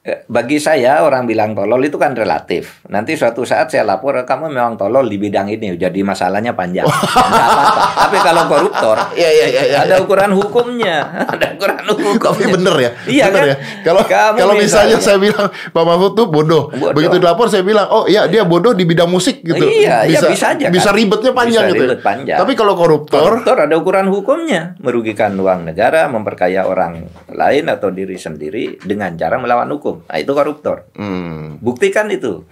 [0.05, 2.85] Bagi saya orang bilang tolol itu kan relatif.
[2.93, 6.85] Nanti suatu saat saya lapor kamu memang tolol di bidang ini, jadi masalahnya panjang.
[7.17, 8.05] Apa-apa.
[8.05, 12.21] Tapi kalau koruptor, Iya iya iya ada ukuran hukumnya, ada ukuran hukumnya.
[12.21, 13.49] Tapi bener ya, Iya bener kan?
[13.49, 13.55] ya.
[13.81, 16.93] Kalau Kamu kalau misalnya saya bilang Pak Mahfud tuh bodoh, Bodoh.
[16.93, 19.65] begitu dilapor saya bilang, oh iya dia bodoh di bidang musik gitu.
[19.65, 20.69] Iya, iya, bisa aja kan.
[20.69, 21.81] Bisa ribetnya panjang Bisa gitu.
[21.81, 21.85] ya.
[21.89, 22.37] ribet panjang.
[22.37, 28.21] Tapi kalau koruptor, Koruptor ada ukuran hukumnya, merugikan uang negara, memperkaya orang lain atau diri
[28.21, 29.94] sendiri dengan cara melawan hukum.
[30.03, 30.89] Nah, itu koruptor.
[30.93, 32.43] hmm, Buktikan itu.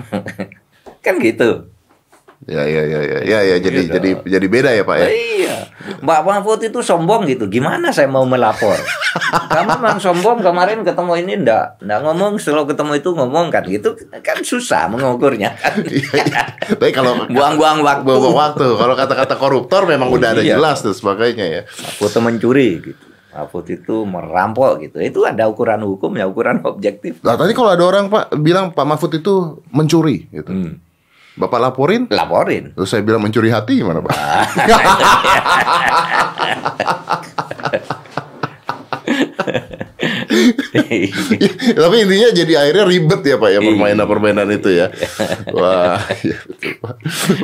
[1.06, 1.68] kan gitu.
[2.44, 3.94] ya ya ya ya ya, ya jadi Gitu.
[3.94, 5.08] jadi jadi beda ya Pak ya.
[5.08, 5.56] Iya.
[6.00, 7.48] Mbak Mahfud itu sombong gitu.
[7.48, 8.76] Gimana saya mau melapor?
[9.48, 13.96] Kamu memang sombong kemarin ketemu ini ndak ndak ngomong selalu ketemu itu ngomong kan gitu
[14.20, 15.88] kan susah mengukurnya kan.
[15.88, 16.44] Iya, iya.
[16.70, 18.04] Tapi kalau Buang-buang waktu.
[18.04, 20.60] buang waktu, kalau kata-kata koruptor memang udah ada Iya.
[20.60, 21.62] jelas dan sebagainya ya.
[21.64, 23.04] Mahfud mencuri gitu.
[23.34, 25.02] Mahfud itu merampok gitu.
[25.02, 27.18] Itu ada ukuran hukum ya, ukuran objektif.
[27.26, 30.54] Nah tadi kalau ada orang Pak bilang Pak Mahfud itu mencuri gitu.
[30.54, 30.78] Hmm.
[31.34, 32.06] Bapak laporin?
[32.14, 32.78] Laporin.
[32.78, 34.14] Terus saya bilang mencuri hati gimana Pak?
[41.74, 44.94] Tapi intinya jadi akhirnya ribet ya Pak ya permainan-permainan itu ya.
[45.50, 46.96] Wah, ya betul Pak.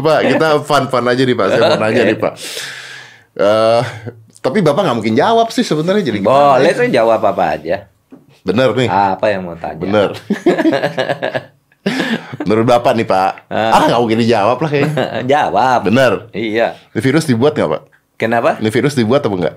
[0.05, 1.47] Pak, kita fun-fun aja nih Pak.
[1.49, 2.33] Saya mau nanya nih Pak.
[3.39, 3.81] Eh,
[4.39, 6.19] tapi Bapak nggak mungkin jawab sih sebenarnya jadi?
[6.23, 7.91] Boleh saya jawab apa aja.
[8.43, 8.87] Bener nih.
[8.87, 9.79] Apa yang mau tanya?
[9.79, 10.09] Bener.
[12.47, 13.31] Menurut Bapak nih Pak.
[13.51, 14.95] Ah, nggak mungkin dijawab lah kayaknya.
[15.37, 15.79] jawab.
[15.85, 16.13] Bener.
[16.31, 16.75] Iya.
[16.95, 17.81] Ini virus dibuat nggak Pak?
[18.19, 18.49] Kenapa?
[18.59, 19.55] Ini virus dibuat apa enggak?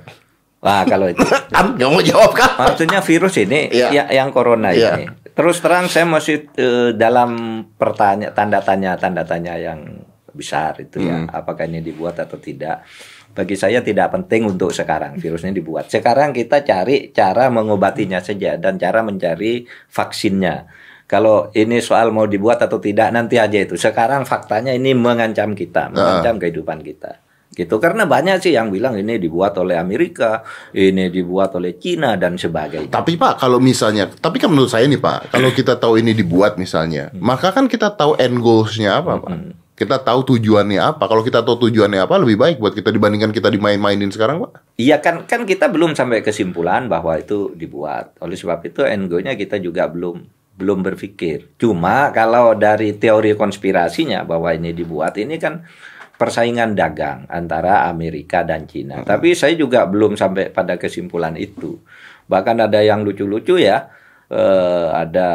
[0.63, 1.23] Wah, kalau itu.
[1.55, 2.51] Kan nggak mau jawab kan?
[2.71, 3.89] Maksudnya virus ini Iya.
[3.91, 4.99] ya, yang corona Iya.
[4.99, 5.05] ini.
[5.33, 11.25] Terus terang saya masih eh, dalam pertanya tanda tanya tanda tanya yang besar itu ya.
[11.25, 11.27] Hmm.
[11.29, 12.87] Apakah ini dibuat atau tidak?
[13.33, 15.89] Bagi saya tidak penting untuk sekarang virusnya dibuat.
[15.89, 20.69] Sekarang kita cari cara mengobatinya saja dan cara mencari vaksinnya.
[21.09, 23.77] Kalau ini soal mau dibuat atau tidak nanti aja itu.
[23.77, 27.21] Sekarang faktanya ini mengancam kita, mengancam kehidupan kita.
[27.53, 30.41] Gitu karena banyak sih yang bilang ini dibuat oleh Amerika,
[30.73, 32.89] ini dibuat oleh Cina dan sebagainya.
[32.89, 36.57] Tapi Pak, kalau misalnya, tapi kan menurut saya nih Pak, kalau kita tahu ini dibuat
[36.57, 39.62] misalnya, maka kan kita tahu end goals-nya apa Pak?
[39.73, 41.09] Kita tahu tujuannya apa.
[41.09, 44.77] Kalau kita tahu tujuannya apa, lebih baik buat kita dibandingkan kita dimain-mainin sekarang Pak.
[44.77, 48.13] Iya kan kan kita belum sampai kesimpulan bahwa itu dibuat.
[48.21, 50.29] Oleh sebab itu end goal-nya kita juga belum
[50.61, 51.57] belum berpikir.
[51.57, 55.65] Cuma kalau dari teori konspirasinya bahwa ini dibuat ini kan
[56.21, 59.03] persaingan dagang antara Amerika dan Cina.
[59.03, 61.81] Tapi saya juga belum sampai pada kesimpulan itu.
[62.29, 63.89] Bahkan ada yang lucu-lucu ya.
[64.33, 65.29] Eh, ada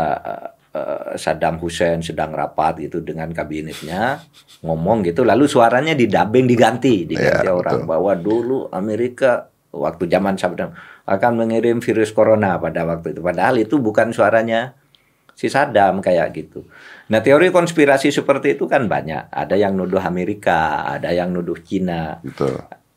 [1.16, 4.22] Saddam Hussein sedang rapat gitu dengan kabinetnya
[4.62, 7.90] ngomong gitu lalu suaranya didabing diganti diganti Ya, orang betul.
[7.90, 10.74] bahwa dulu Amerika waktu zaman Saddam
[11.06, 14.74] akan mengirim virus corona pada waktu itu padahal itu bukan suaranya
[15.38, 16.66] si Saddam kayak gitu.
[17.14, 19.30] Nah teori konspirasi seperti itu kan banyak.
[19.30, 22.18] Ada yang nuduh Amerika, ada yang nuduh Cina.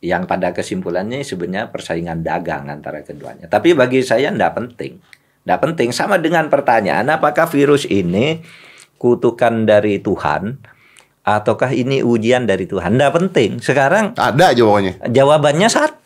[0.01, 3.45] Yang pada kesimpulannya sebenarnya persaingan dagang antara keduanya.
[3.45, 4.97] Tapi bagi saya tidak penting.
[5.45, 5.89] Tidak penting.
[5.91, 8.41] Sama dengan pertanyaan apakah virus ini
[9.01, 10.61] kutukan dari Tuhan
[11.25, 12.97] ataukah ini ujian dari Tuhan?
[12.97, 13.51] Tidak penting.
[13.61, 15.09] Sekarang Ada jawabannya.
[15.09, 16.00] Jawabannya satu.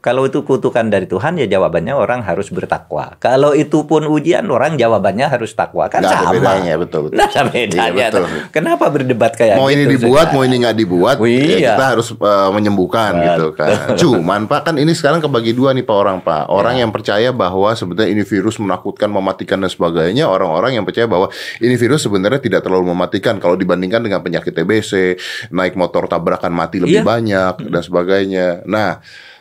[0.00, 3.16] Kalau itu kutukan dari Tuhan ya jawabannya orang harus bertakwa.
[3.16, 5.86] Kalau itu pun ujian orang jawabannya harus takwa.
[5.86, 6.32] Kan ada sama.
[6.32, 7.20] bedanya, betul, betul.
[7.20, 7.90] Ada bedanya.
[7.90, 8.24] Iya, betul.
[8.48, 9.76] Kenapa berdebat kayak Mau gitu?
[9.76, 10.32] ini dibuat, sekarang?
[10.32, 11.70] mau ini nggak dibuat, Oh, ya iya.
[11.70, 13.68] kita harus eh, menyembuhkan gitu kan.
[14.00, 16.48] Cuman Pak kan ini sekarang kebagi dua nih Pak orang Pak.
[16.48, 16.82] Orang Ya.
[16.82, 20.24] yang percaya bahwa sebenarnya ini virus menakutkan, mematikan dan sebagainya.
[20.26, 25.20] Orang-orang yang percaya bahwa ini virus sebenarnya tidak terlalu mematikan kalau dibandingkan dengan penyakit TBC,
[25.50, 27.04] naik motor tabrakan mati lebih Iya.
[27.04, 28.64] banyak dan sebagainya.
[28.64, 28.96] Nah,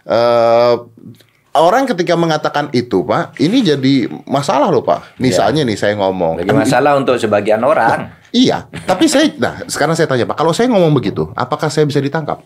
[0.06, 0.76] eh
[1.50, 5.18] Orang ketika mengatakan itu, Pak, ini jadi masalah loh, Pak.
[5.18, 8.06] Misalnya nih saya ngomong, Bagi masalah untuk sebagian orang.
[8.30, 11.98] Iya, tapi saya, nah sekarang saya tanya Pak, kalau saya ngomong begitu, apakah saya bisa
[11.98, 12.46] ditangkap?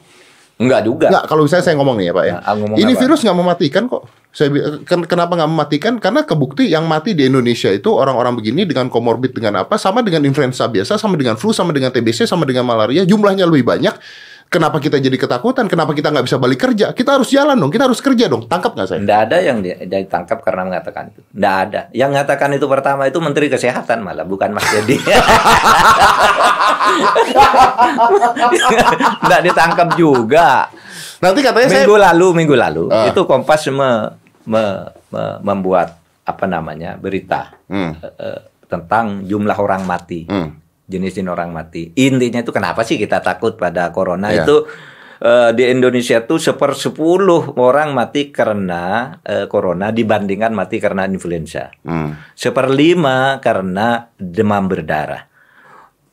[0.56, 1.12] Enggak juga.
[1.12, 3.02] Enggak, kalau misalnya saya ngomong nih ya Pak ya, Nah, ini apa?
[3.04, 4.08] virus nggak mematikan kok.
[4.32, 4.48] Saya
[4.88, 5.94] ken- kenapa nggak mematikan?
[6.00, 9.76] Karena kebukti yang mati di Indonesia itu orang-orang begini dengan komorbid dengan apa?
[9.76, 13.68] Sama dengan influenza biasa, sama dengan flu, sama dengan TBC, sama dengan malaria, jumlahnya lebih
[13.68, 13.92] banyak.
[14.54, 15.66] Kenapa kita jadi ketakutan?
[15.66, 16.94] Kenapa kita nggak bisa balik kerja?
[16.94, 18.46] Kita harus jalan dong, kita harus kerja dong.
[18.46, 19.00] Tangkap nggak saya?
[19.02, 21.26] Tidak ada yang di- ditangkap karena mengatakan itu.
[21.26, 21.82] Tidak ada.
[21.90, 25.02] Yang mengatakan itu pertama itu Menteri Kesehatan malah, bukan Mas Dedi.
[29.18, 30.70] Tidak ditangkap juga.
[31.18, 33.08] Nanti katanya saya Minggu lalu, minggu lalu Ah.
[33.08, 34.12] itu Kompas me-
[34.44, 37.96] me- me- membuat apa namanya berita Hmm.
[38.00, 40.56] eh, tentang jumlah orang mati, Hmm.
[40.94, 41.90] Jenis-jenis orang mati.
[41.98, 44.46] Intinya itu kenapa sih kita takut pada corona Ya.
[44.46, 44.70] itu
[45.18, 51.74] eh, di Indonesia tuh sepersepuluh orang mati karena eh, corona dibandingkan mati karena influenza.
[51.82, 52.14] Hmm.
[52.38, 55.34] Seperlima karena demam berdarah.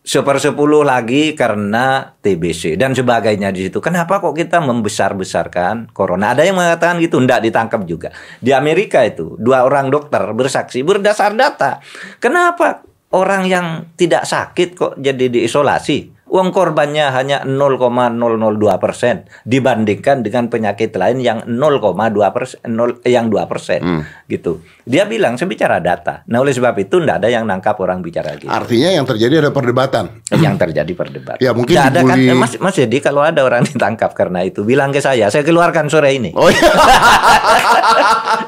[0.00, 3.84] Sepersepuluh lagi karena TBC dan sebagainya di situ.
[3.84, 6.32] Kenapa kok kita membesar-besarkan corona?
[6.32, 8.08] Ada yang mengatakan gitu, tidak ditangkap juga.
[8.40, 11.84] Di Amerika itu dua orang dokter bersaksi berdasar data.
[12.16, 13.66] Kenapa orang yang
[13.98, 16.19] tidak sakit kok jadi diisolasi?
[16.30, 18.14] Uang korbannya hanya 0,002
[18.78, 21.90] persen dibandingkan dengan penyakit lain yang 0,2
[22.30, 22.58] persen,
[23.02, 24.02] yang 2 persen, Hmm.
[24.24, 24.62] gitu.
[24.82, 26.22] Dia bilang saya bicara data.
[26.24, 28.46] Nah oleh sebab itu tidak ada yang nangkap orang bicara gitu.
[28.46, 30.22] Artinya yang terjadi ada perdebatan.
[30.32, 31.38] yang terjadi perdebatan.
[31.38, 34.88] Ya, mungkin ada kan, eh, Mas, Mas jadi kalau ada orang ditangkap karena itu bilang
[34.88, 36.30] ke saya, saya keluarkan sore ini.
[36.32, 36.70] Oh iya.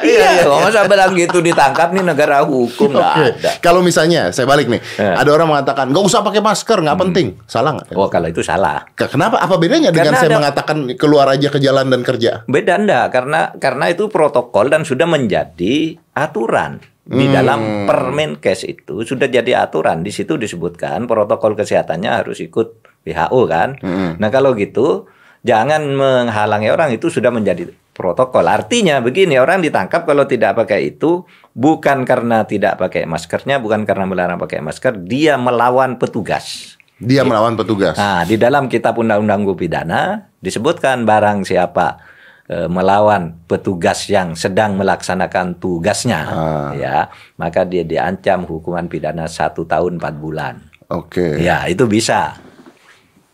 [0.02, 3.02] iya, iya, masa bilang gitu ditangkap nih negara hukum Oke.
[3.02, 3.50] ada.
[3.58, 5.14] Kalau misalnya saya balik nih, Eh.
[5.14, 7.26] ada orang mengatakan nggak usah pakai masker, nggak penting.
[7.44, 7.92] Salah nggak?
[7.92, 8.84] Oh kalau itu salah.
[8.92, 9.36] Ke- Kenapa?
[9.36, 12.44] Apa bedanya dengan Karena saya ada- mengatakan keluar aja ke jalan dan kerja?
[12.44, 16.78] Beda enggak karena karena itu protokol dan sudah menjadi aturan.
[17.02, 17.34] di Hmm.
[17.34, 20.00] dalam Permenkes itu sudah jadi aturan.
[20.00, 23.74] Di situ disebutkan protokol kesehatannya harus ikut WHO kan.
[23.76, 24.14] Hmm.
[24.16, 25.10] Nah kalau gitu
[25.42, 28.46] jangan menghalangi orang itu sudah menjadi protokol.
[28.46, 34.06] Artinya begini orang ditangkap kalau tidak pakai itu bukan karena tidak pakai maskernya, bukan karena
[34.06, 36.78] melarang pakai masker, dia melawan petugas.
[37.02, 37.98] Dia melawan petugas.
[37.98, 41.98] Nah, di dalam kitab undang-undang hukum pidana disebutkan barang siapa
[42.46, 46.70] eh, melawan petugas yang sedang melaksanakan tugasnya, Ah.
[46.74, 46.96] ya,
[47.38, 50.54] maka dia diancam hukuman pidana satu tahun empat bulan.
[50.90, 51.42] Oke.
[51.42, 52.36] Ya, itu bisa.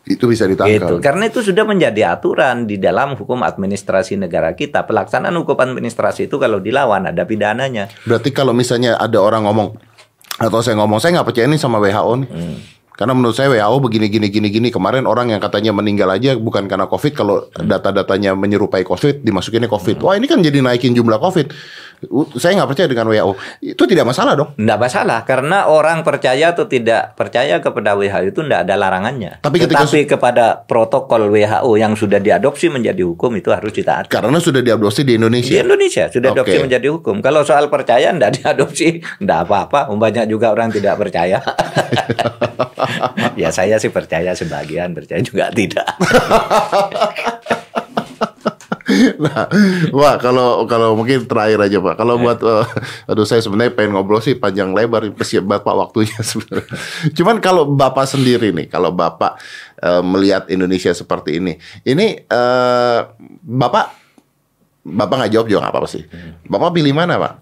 [0.08, 0.72] Itu bisa ditangkap.
[0.72, 0.94] Gitu.
[1.04, 4.88] Karena itu sudah menjadi aturan di dalam hukum administrasi negara kita.
[4.88, 7.92] Pelaksanaan hukum administrasi itu kalau dilawan ada pidananya.
[8.08, 9.76] Berarti kalau misalnya ada orang ngomong
[10.38, 12.30] atau saya ngomong saya nggak percaya ini sama WHO nih.
[12.30, 12.58] Hmm.
[12.98, 16.66] Karena menurut saya WHO begini gini gini gini kemarin orang yang katanya meninggal aja bukan
[16.66, 17.70] karena COVID kalau Hmm.
[17.70, 20.02] data-datanya menyerupai COVID dimasukinnya COVID.
[20.02, 21.46] Wah ini kan jadi naikin jumlah COVID.
[22.38, 23.32] Saya nggak percaya dengan WHO.
[23.62, 24.50] Itu tidak masalah dong.
[24.58, 29.42] Tidak masalah karena orang percaya atau tidak percaya kepada WHO itu tidak ada larangannya.
[29.46, 34.10] Tapi ketika Tetapi kepada protokol WHO yang sudah diadopsi menjadi hukum itu harus ditaati.
[34.10, 35.54] Karena sudah diadopsi di Di Indonesia.
[35.58, 37.22] Indonesia sudah diadopsi menjadi hukum.
[37.22, 39.90] Kalau soal percaya tidak diadopsi, tidak apa-apa.
[39.90, 41.42] Banyak juga orang tidak percaya.
[43.40, 45.88] ya saya sih percaya sebagian, percaya juga tidak.
[49.20, 49.44] Nah,
[49.92, 51.94] wah kalau kalau mungkin terakhir aja pak.
[52.00, 52.66] Kalau buat, eh,
[53.04, 56.72] aduh saya sebenarnya pengen ngobrol sih panjang lebar, siap bapak waktunya sebenarnya.
[57.12, 59.36] Cuman kalau bapak sendiri nih, kalau bapak
[59.78, 63.00] eh, melihat Indonesia seperti ini, ini eh,
[63.44, 63.86] bapak
[64.88, 66.04] bapak nggak jawab juga nggak apa-apa sih.
[66.48, 67.34] Bapak pilih mana pak?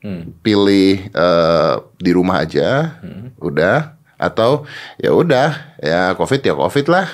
[0.00, 0.22] Hmm.
[0.40, 2.96] Pilih eh, di rumah aja,
[3.36, 4.64] udah, atau
[4.96, 7.06] ya udah, ya covid ya covid lah,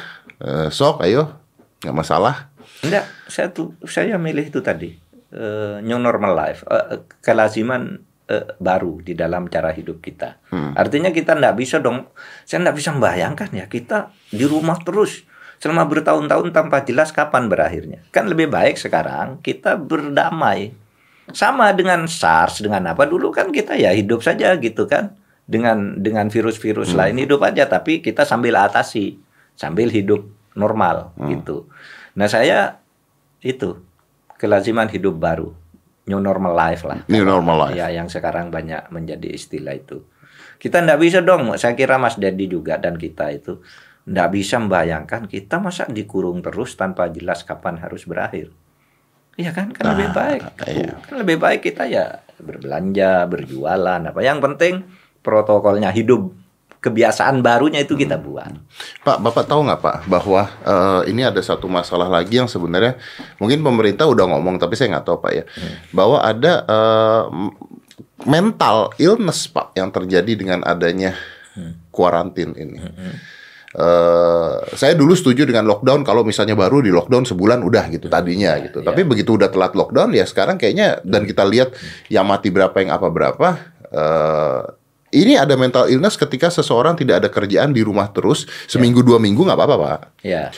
[0.42, 1.38] Eh, sok ayo,
[1.86, 2.50] nggak masalah.
[2.82, 4.90] Enggak, saya tuh saya milih itu tadi
[5.30, 10.42] eh, new normal life, eh, kelaziman eh, baru di dalam cara hidup kita.
[10.74, 12.10] Artinya kita enggak bisa dong,
[12.42, 15.22] saya enggak bisa membayangkan ya kita di rumah terus
[15.62, 18.02] selama bertahun-tahun tanpa jelas kapan berakhirnya.
[18.10, 20.74] Kan lebih baik sekarang kita berdamai.
[21.30, 25.14] Sama dengan SARS dengan apa dulu kan kita ya hidup saja gitu kan.
[25.52, 29.20] Dengan dengan virus-virus lain hidup aja tapi kita sambil atasi,
[29.52, 30.24] sambil hidup
[30.56, 31.68] normal gitu.
[32.16, 32.80] Nah, saya
[33.44, 33.80] itu
[34.36, 35.52] kelaziman hidup baru,
[36.08, 37.04] new normal life lah.
[37.08, 37.76] New normal life.
[37.76, 40.04] Ya, yang sekarang banyak menjadi istilah itu.
[40.60, 43.58] Kita ndak bisa dong, saya kira Mas Dedi juga dan kita itu
[44.02, 48.50] ndak bisa membayangkan kita masa dikurung terus tanpa jelas kapan harus berakhir.
[49.38, 50.42] Iya kan, kan lebih baik.
[50.68, 50.92] iya.
[51.08, 54.84] Kan lebih baik kita ya berbelanja, berjualan, apa yang penting
[55.22, 56.34] protokolnya hidup
[56.82, 58.58] kebiasaan barunya itu kita buat.
[59.06, 62.98] Pak, Bapak tahu nggak Pak bahwa eh, ini ada satu masalah lagi yang sebenarnya
[63.38, 65.44] mungkin pemerintah udah ngomong tapi saya nggak tahu Pak ya.
[65.94, 66.66] Bahwa ada
[67.30, 67.54] m-
[68.26, 71.14] mental illness Pak yang terjadi dengan adanya
[71.94, 72.82] kuarantin ini.
[73.72, 78.58] Eh, saya dulu setuju dengan lockdown kalau misalnya baru di lockdown sebulan udah gitu tadinya
[78.58, 78.82] gitu.
[78.82, 81.72] Tapi begitu udah telat lockdown ya sekarang kayaknya dan kita lihat
[82.10, 83.48] yang mati berapa yang apa berapa
[83.86, 84.81] eh,
[85.12, 89.44] ini ada mental illness ketika seseorang tidak ada kerjaan di rumah terus seminggu dua minggu
[89.44, 90.48] nggak apa-apa pak Ya,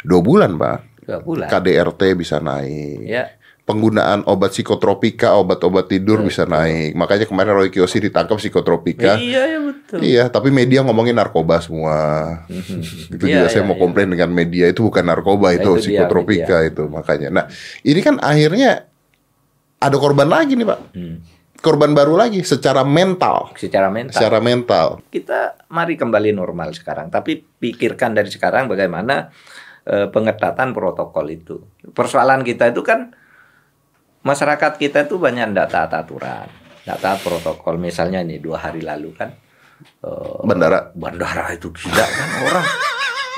[0.00, 1.46] dua bulan pak dua bulan.
[1.46, 8.02] KDRT bisa naik Ya, penggunaan obat psikotropika obat-obat tidur bisa naik makanya kemarin Roy Kiyoshi
[8.02, 9.98] ditangkap psikotropika iya ya betul.
[10.00, 11.98] Iya, tapi media ngomongin narkoba semua.
[13.14, 13.82] itu Iya, juga saya iya, mau iya.
[13.82, 17.28] komplain dengan media itu bukan narkoba itu, itu dia, psikotropika itu makanya.
[17.34, 17.44] Nah,
[17.82, 18.86] ini kan akhirnya
[19.82, 20.78] ada korban lagi nih, Pak.
[20.94, 21.16] Hmm.
[21.60, 23.52] Korban baru lagi secara mental.
[23.52, 24.16] Secara mental.
[24.16, 24.86] Secara mental.
[25.12, 27.12] kita mari kembali normal sekarang.
[27.12, 29.28] Tapi pikirkan dari sekarang bagaimana
[29.84, 31.60] eh, pengetatan protokol itu.
[31.92, 33.12] Persoalan kita itu kan
[34.24, 36.48] masyarakat kita itu banyak tidak taat aturan,
[36.80, 37.76] tidak taat protokol.
[37.76, 39.28] Misalnya nih dua hari lalu kan
[40.00, 40.96] eh, Bandara.
[40.96, 42.66] bandara itu tidak kan orang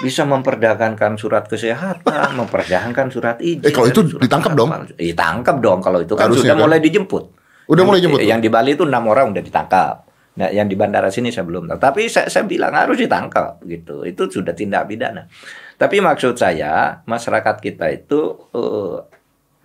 [0.02, 3.66] bisa memperdagangkan surat kesehatan, memperdagangkan surat izin.
[3.66, 4.70] Eh, kalau itu ditangkap dong?
[4.94, 6.62] Ditangkap dong kalau itu kan Harusnya sudah kan?
[6.70, 7.41] mulai dijemput.
[7.72, 8.20] Udah Yang- mulai jemput?
[8.20, 9.96] Yang di Bali itu enam orang udah ditangkap.
[10.32, 11.76] Nah, yang di bandara sini saya belum tahu.
[11.80, 14.04] Tapi saya, saya bilang harus ditangkap gitu.
[14.04, 15.28] Itu sudah tindak pidana.
[15.76, 18.96] Tapi maksud saya masyarakat kita itu eh,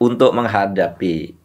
[0.03, 1.35] untuk menghadapi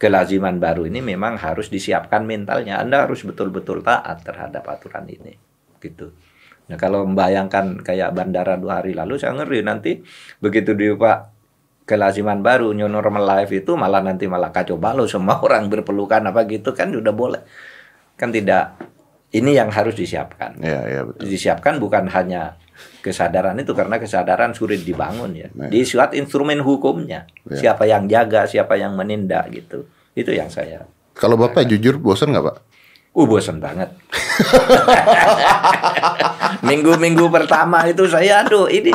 [0.00, 2.80] kelaziman baru ini memang harus disiapkan mentalnya.
[2.80, 5.36] Anda harus betul-betul taat terhadap aturan ini.
[5.76, 6.08] Gitu.
[6.72, 10.04] Nah, kalau membayangkan kayak bandara dua hari lalu saya ngeri nanti
[10.40, 11.37] begitu di Pak
[11.88, 16.44] kelaziman baru new normal life itu malah nanti malah kacau balau semua orang berpelukan apa
[16.44, 17.40] gitu kan udah boleh
[18.14, 18.76] kan tidak
[19.32, 21.24] ini yang harus disiapkan Iya, iya betul.
[21.24, 22.56] disiapkan bukan hanya
[23.00, 25.66] kesadaran itu karena kesadaran sulit dibangun ya Nah.
[25.66, 27.72] di suat instrumen hukumnya Ya.
[27.72, 30.84] siapa yang jaga siapa yang menindak gitu itu yang saya
[31.16, 32.56] Kalau Bapak jujur bosan nggak Pak?
[33.10, 33.90] Uh bosan banget.
[36.62, 38.90] Minggu-minggu pertama itu saya aduh ini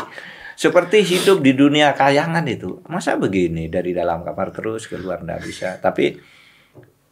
[0.63, 2.79] seperti hidup di dunia kayangan itu.
[2.87, 5.75] Masa begini dari dalam kamar terus keluar nggak bisa.
[5.83, 6.15] Tapi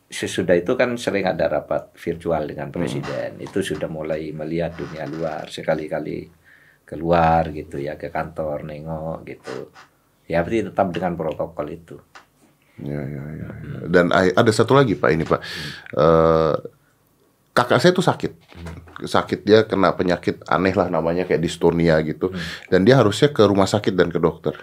[0.07, 3.35] sesudah itu kan sering ada rapat virtual dengan presiden.
[3.43, 6.31] Itu sudah mulai melihat dunia luar sekali-kali
[6.87, 9.57] keluar gitu ya ke kantor nengok gitu.
[10.31, 11.99] Ya berarti tetap dengan protokol itu.
[12.79, 13.49] Ya, ya, ya.
[13.51, 13.77] ya.
[13.91, 15.41] Dan a- ada satu lagi Pak ini Pak.
[15.91, 16.55] Eh,
[17.51, 18.31] kakak saya tuh sakit.
[19.05, 22.29] Sakit dia kena penyakit aneh lah namanya kayak dystonia gitu.
[22.69, 24.53] Dan dia harusnya ke rumah sakit dan ke dokter.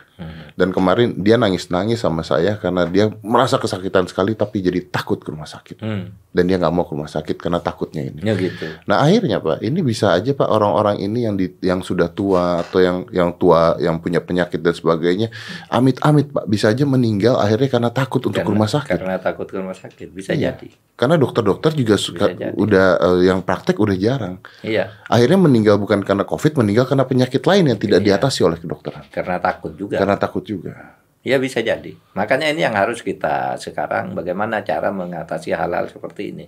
[0.59, 5.29] Dan kemarin dia nangis-nangis sama saya karena dia merasa kesakitan sekali tapi jadi takut ke
[5.31, 5.79] rumah sakit.
[5.79, 6.11] Hmm.
[6.39, 8.23] Dan dia nggak mau ke rumah sakit karena takutnya ini.
[8.23, 8.71] Ya gitu.
[8.87, 12.79] Nah akhirnya pak, ini bisa aja pak orang-orang ini yang di, yang sudah tua atau
[12.79, 15.35] yang yang tua yang punya penyakit dan sebagainya,
[15.67, 18.95] amit-amit pak bisa aja meninggal akhirnya karena takut untuk ke rumah sakit.
[18.95, 20.55] Karena takut ke rumah sakit bisa Iya.
[20.55, 20.71] jadi.
[20.95, 24.39] Karena dokter-dokter juga suka udah eh, yang praktek udah jarang.
[24.63, 28.07] Iya, Akhirnya meninggal bukan karena covid, meninggal karena penyakit lain yang tidak Iya.
[28.15, 29.03] diatasi oleh kedokteran.
[29.11, 29.99] karena takut juga.
[29.99, 30.95] Karena takut juga.
[31.29, 31.93] Ya bisa jadi.
[32.17, 36.47] Makanya ini yang harus kita sekarang bagaimana cara mengatasi hal-hal seperti ini.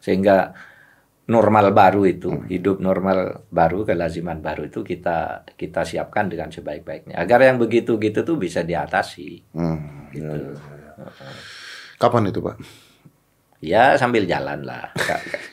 [0.00, 0.56] Sehingga
[1.24, 2.48] normal baru itu, Hmm.
[2.48, 7.16] hidup normal baru, kelaziman baru itu kita kita siapkan dengan sebaik-baiknya.
[7.16, 9.44] Agar yang begitu-gitu tuh bisa diatasi.
[9.52, 10.24] Hmm, Gitu.
[10.24, 11.28] ya, ya, ya.
[11.96, 12.56] Kapan itu pak?
[13.60, 14.92] Ya sambil jalan lah.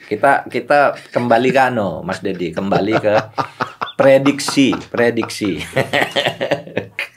[0.08, 3.16] Kita kita kembali ke ano, Mas Dedi, kembali ke
[4.00, 5.56] prediksi, prediksi.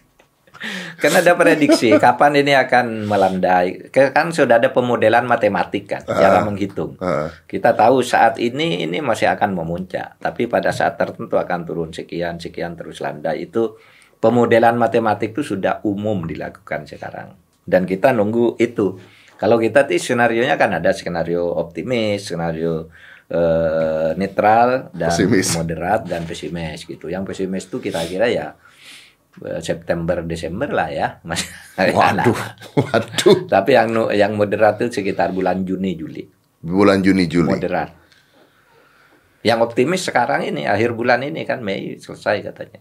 [1.04, 3.92] Kan ada prediksi kapan ini akan melandai.
[3.92, 6.96] Kan sudah ada pemodelan matematik kan, cara menghitung.
[6.96, 11.90] Ah, Kita tahu saat ini ini masih akan memuncak, tapi pada saat tertentu akan turun
[11.92, 13.44] sekian sekian terus landai.
[13.44, 13.76] Itu
[14.16, 17.36] pemodelan matematik itu sudah umum dilakukan sekarang.
[17.60, 18.96] Dan kita nunggu itu.
[19.34, 22.88] Kalau kita sih skenario nya kan ada skenario optimis, skenario
[23.28, 25.48] eh, netral dan Pesimis.
[25.52, 27.10] moderat dan pesimis gitu.
[27.10, 28.63] Yang pesimis itu kira-kira ya eh,
[29.60, 31.42] September Desember lah ya, Mas.
[31.96, 32.38] waduh,
[32.76, 33.36] waduh.
[33.50, 36.22] Tapi yang yang moderat itu sekitar bulan Juni Juli
[36.58, 37.50] Bulan Juni Juli.
[37.50, 37.90] moderat.
[39.44, 42.80] Yang optimis sekarang ini akhir bulan ini kan Mei selesai katanya.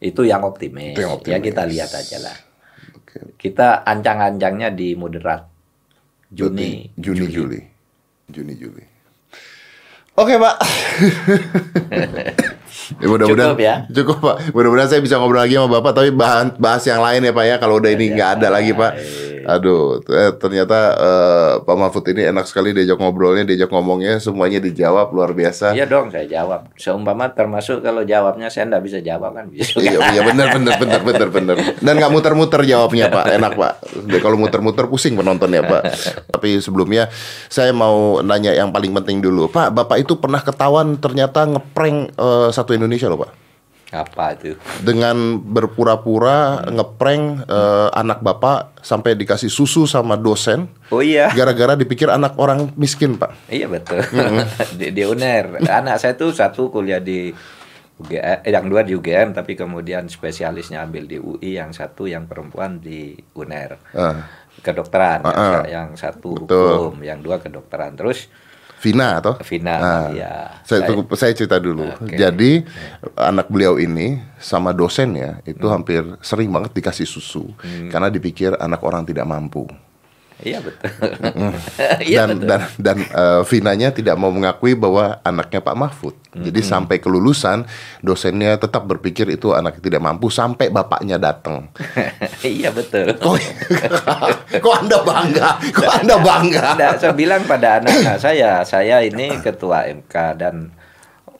[0.00, 0.96] Itu yang optimis.
[0.98, 1.46] Itu yang Ya optimis.
[1.46, 2.36] kita lihat aja lah.
[2.96, 3.36] Oke.
[3.36, 5.46] Kita ancang-ancangnya di moderat.
[6.26, 6.90] Juni.
[6.90, 7.60] Berarti Juni Juli.
[8.26, 8.84] Juni Juli.
[10.16, 10.56] Oke pak.
[12.98, 13.74] ya, mudah-mudahan Cukup ya?
[13.86, 14.36] Cukup pak.
[14.50, 15.92] Mudah-mudahan saya bisa ngobrol lagi sama bapak.
[15.94, 17.56] Tapi bahan bahas yang lain ya pak ya.
[17.62, 18.92] Kalau udah ini nggak ada lagi pak.
[19.46, 25.12] Aduh, eh, ternyata eh, Pak Mahfud ini enak sekali diajak ngobrolnya, diajak ngomongnya, semuanya dijawab
[25.16, 25.72] luar biasa.
[25.72, 26.68] Iya dong saya jawab.
[26.76, 29.80] Seumpama termasuk kalau jawabnya saya enggak bisa jawab kan bisa.
[29.80, 31.56] Iya, iya benar benar benar benar benar.
[31.80, 33.72] Dan nggak muter-muter jawabnya Pak, enak Pak.
[34.06, 35.82] Jadi Kalau muter-muter pusing penontonnya Pak.
[36.36, 37.08] Tapi sebelumnya
[37.48, 39.72] saya mau nanya yang paling penting dulu, Pak.
[39.72, 43.32] Bapak itu pernah ketahuan ternyata ngeprank eh, satu Indonesia loh Pak.
[43.90, 44.54] Apa itu?
[44.80, 51.28] Dengan berpura-pura ngeprank eh, anak Bapak sampai dikasih susu sama dosen Oh iya.
[51.30, 53.34] gara-gara dipikir anak orang miskin Pak.
[53.46, 53.98] Iya betul.
[54.74, 55.66] di, di UNER.
[55.66, 57.34] Anak saya tuh satu kuliah di
[57.98, 62.24] UGM, eh, yang dua di UGM tapi kemudian spesialisnya ambil di UI, yang satu yang
[62.24, 63.74] perempuan di UNER.
[64.60, 65.50] Kedokteran, Ah, yang, ah.
[65.52, 66.94] sa- yang satu Betul.
[66.94, 67.96] hukum, yang dua kedokteran.
[67.96, 68.30] Terus
[68.80, 69.36] Vina atau?
[69.44, 70.32] Vina, Ah, ya.
[70.64, 71.84] Saya, tunggu- saya cerita dulu.
[71.84, 72.16] Oke.
[72.16, 72.64] Jadi
[73.14, 75.74] anak beliau ini sama dosennya itu Hmm.
[75.76, 77.52] hampir sering banget dikasih susu
[77.86, 79.68] karena dipikir anak orang tidak mampu.
[80.40, 80.90] Iya betul.
[82.10, 82.48] Iya dan betul.
[82.48, 86.14] dan dan eh, Vinanya tidak mau mengakui bahwa anaknya Pak Mahfud.
[86.30, 86.46] Hmm.
[86.46, 87.66] Jadi sampai kelulusan
[88.00, 91.68] dosennya tetap berpikir itu anak tidak mampu sampai bapaknya datang.
[92.46, 93.12] iya betul.
[93.18, 93.36] Kok,
[94.62, 95.48] kok Anda bangga?
[95.74, 96.66] Kok Anda bangga?
[96.78, 100.70] Nggak, saya bilang pada anak-anak saya, saya ini ketua MK dan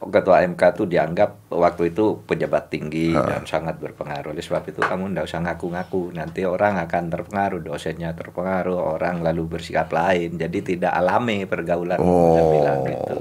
[0.01, 4.33] ketua MK itu dianggap waktu itu pejabat tinggi dan sangat berpengaruh.
[4.33, 6.17] Oleh sebab itu kamu nggak usah ngaku-ngaku.
[6.17, 10.41] Nanti orang akan terpengaruh, dosennya terpengaruh, orang lalu bersikap lain.
[10.41, 12.01] Jadi tidak alami pergaulan.
[12.01, 13.17] Saya bilang gitu.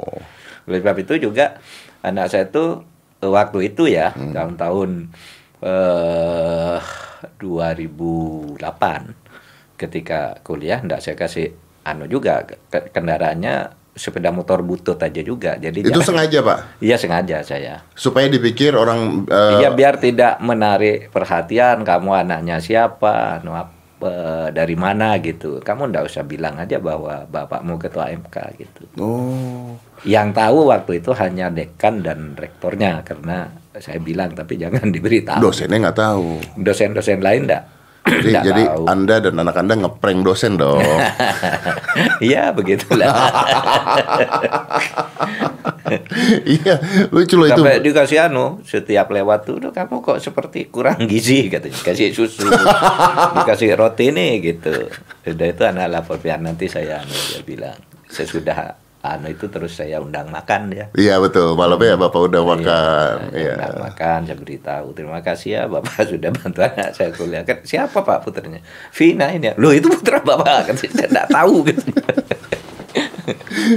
[0.71, 1.59] Oleh sebab itu juga
[1.99, 2.79] anak saya itu
[3.19, 4.89] waktu itu ya tahun-tahun
[5.59, 6.79] eh
[7.35, 8.55] 2008
[9.75, 11.51] ketika kuliah ndak saya kasih
[11.83, 15.53] anu juga ke- kendaraannya sepeda motor butut aja juga.
[15.53, 17.83] Jadi Itu jangan- sengaja Pak, iya sengaja saya.
[17.91, 23.75] Supaya dipikir orang eh, iya biar tidak menarik perhatian kamu anaknya siapa anu apa
[24.49, 25.59] dari mana gitu.
[25.59, 28.81] Kamu ndak usah bilang aja bahwa bapakmu ketua MK gitu.
[28.95, 29.75] Oh.
[30.07, 35.43] yang tahu waktu itu hanya dekan dan rektornya karena saya bilang tapi jangan diberitahu.
[35.43, 36.39] Dosennya nggak tahu.
[36.55, 37.67] dosen-dosen lain enggak
[38.09, 38.83] Jadi, Nggak jadi tahu.
[38.89, 40.81] Anda dan anak Anda ngeprank dosen dong.
[42.19, 43.11] Iya begitulah.
[46.47, 46.75] iya,
[47.11, 47.59] lucu loh itu.
[47.59, 51.79] Sampai dikasih anu setiap lewat tuh, "Duh, kamu kok seperti kurang gizi katanya.
[51.79, 52.47] Kasih susu,
[53.35, 54.91] dikasih roti nih gitu.
[55.27, 60.03] Udah itu anak lapor biar nanti saya anu dia bilang sesudah anu itu terus saya
[60.03, 60.85] undang makan ya.
[60.91, 63.15] Iya betul, malamnya Bapak udah makan.
[63.31, 63.55] Iya.
[63.55, 67.43] Undang makan, saya beritahu terima kasih ya bapak sudah bantu anak saya kuliah.
[67.47, 68.59] Kan, siapa pak putranya?
[68.91, 69.55] Vina ini.
[69.55, 71.83] Loh itu putra bapak kan saya tidak tahu gitu.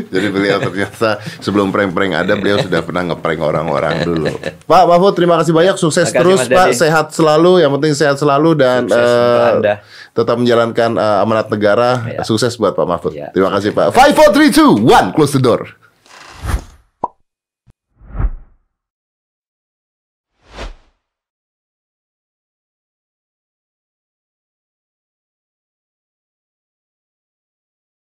[0.09, 4.33] Jadi beliau ternyata sebelum prank-prank ada beliau sudah pernah ngeprank orang-orang dulu.
[4.65, 7.61] Pak Mahfud terima kasih banyak, sukses kasih, terus Pak, sehat selalu.
[7.61, 9.75] Yang penting sehat selalu dan Sukses untuk Anda.
[10.13, 11.91] Tetap menjalankan eh, amanat negara.
[12.09, 12.21] Ya.
[12.25, 13.13] Sukses buat Pak Mahfud.
[13.17, 13.33] Ya.
[13.33, 13.97] Terima kasih Pak.
[13.97, 15.82] Five, four, three, two, one, close the door.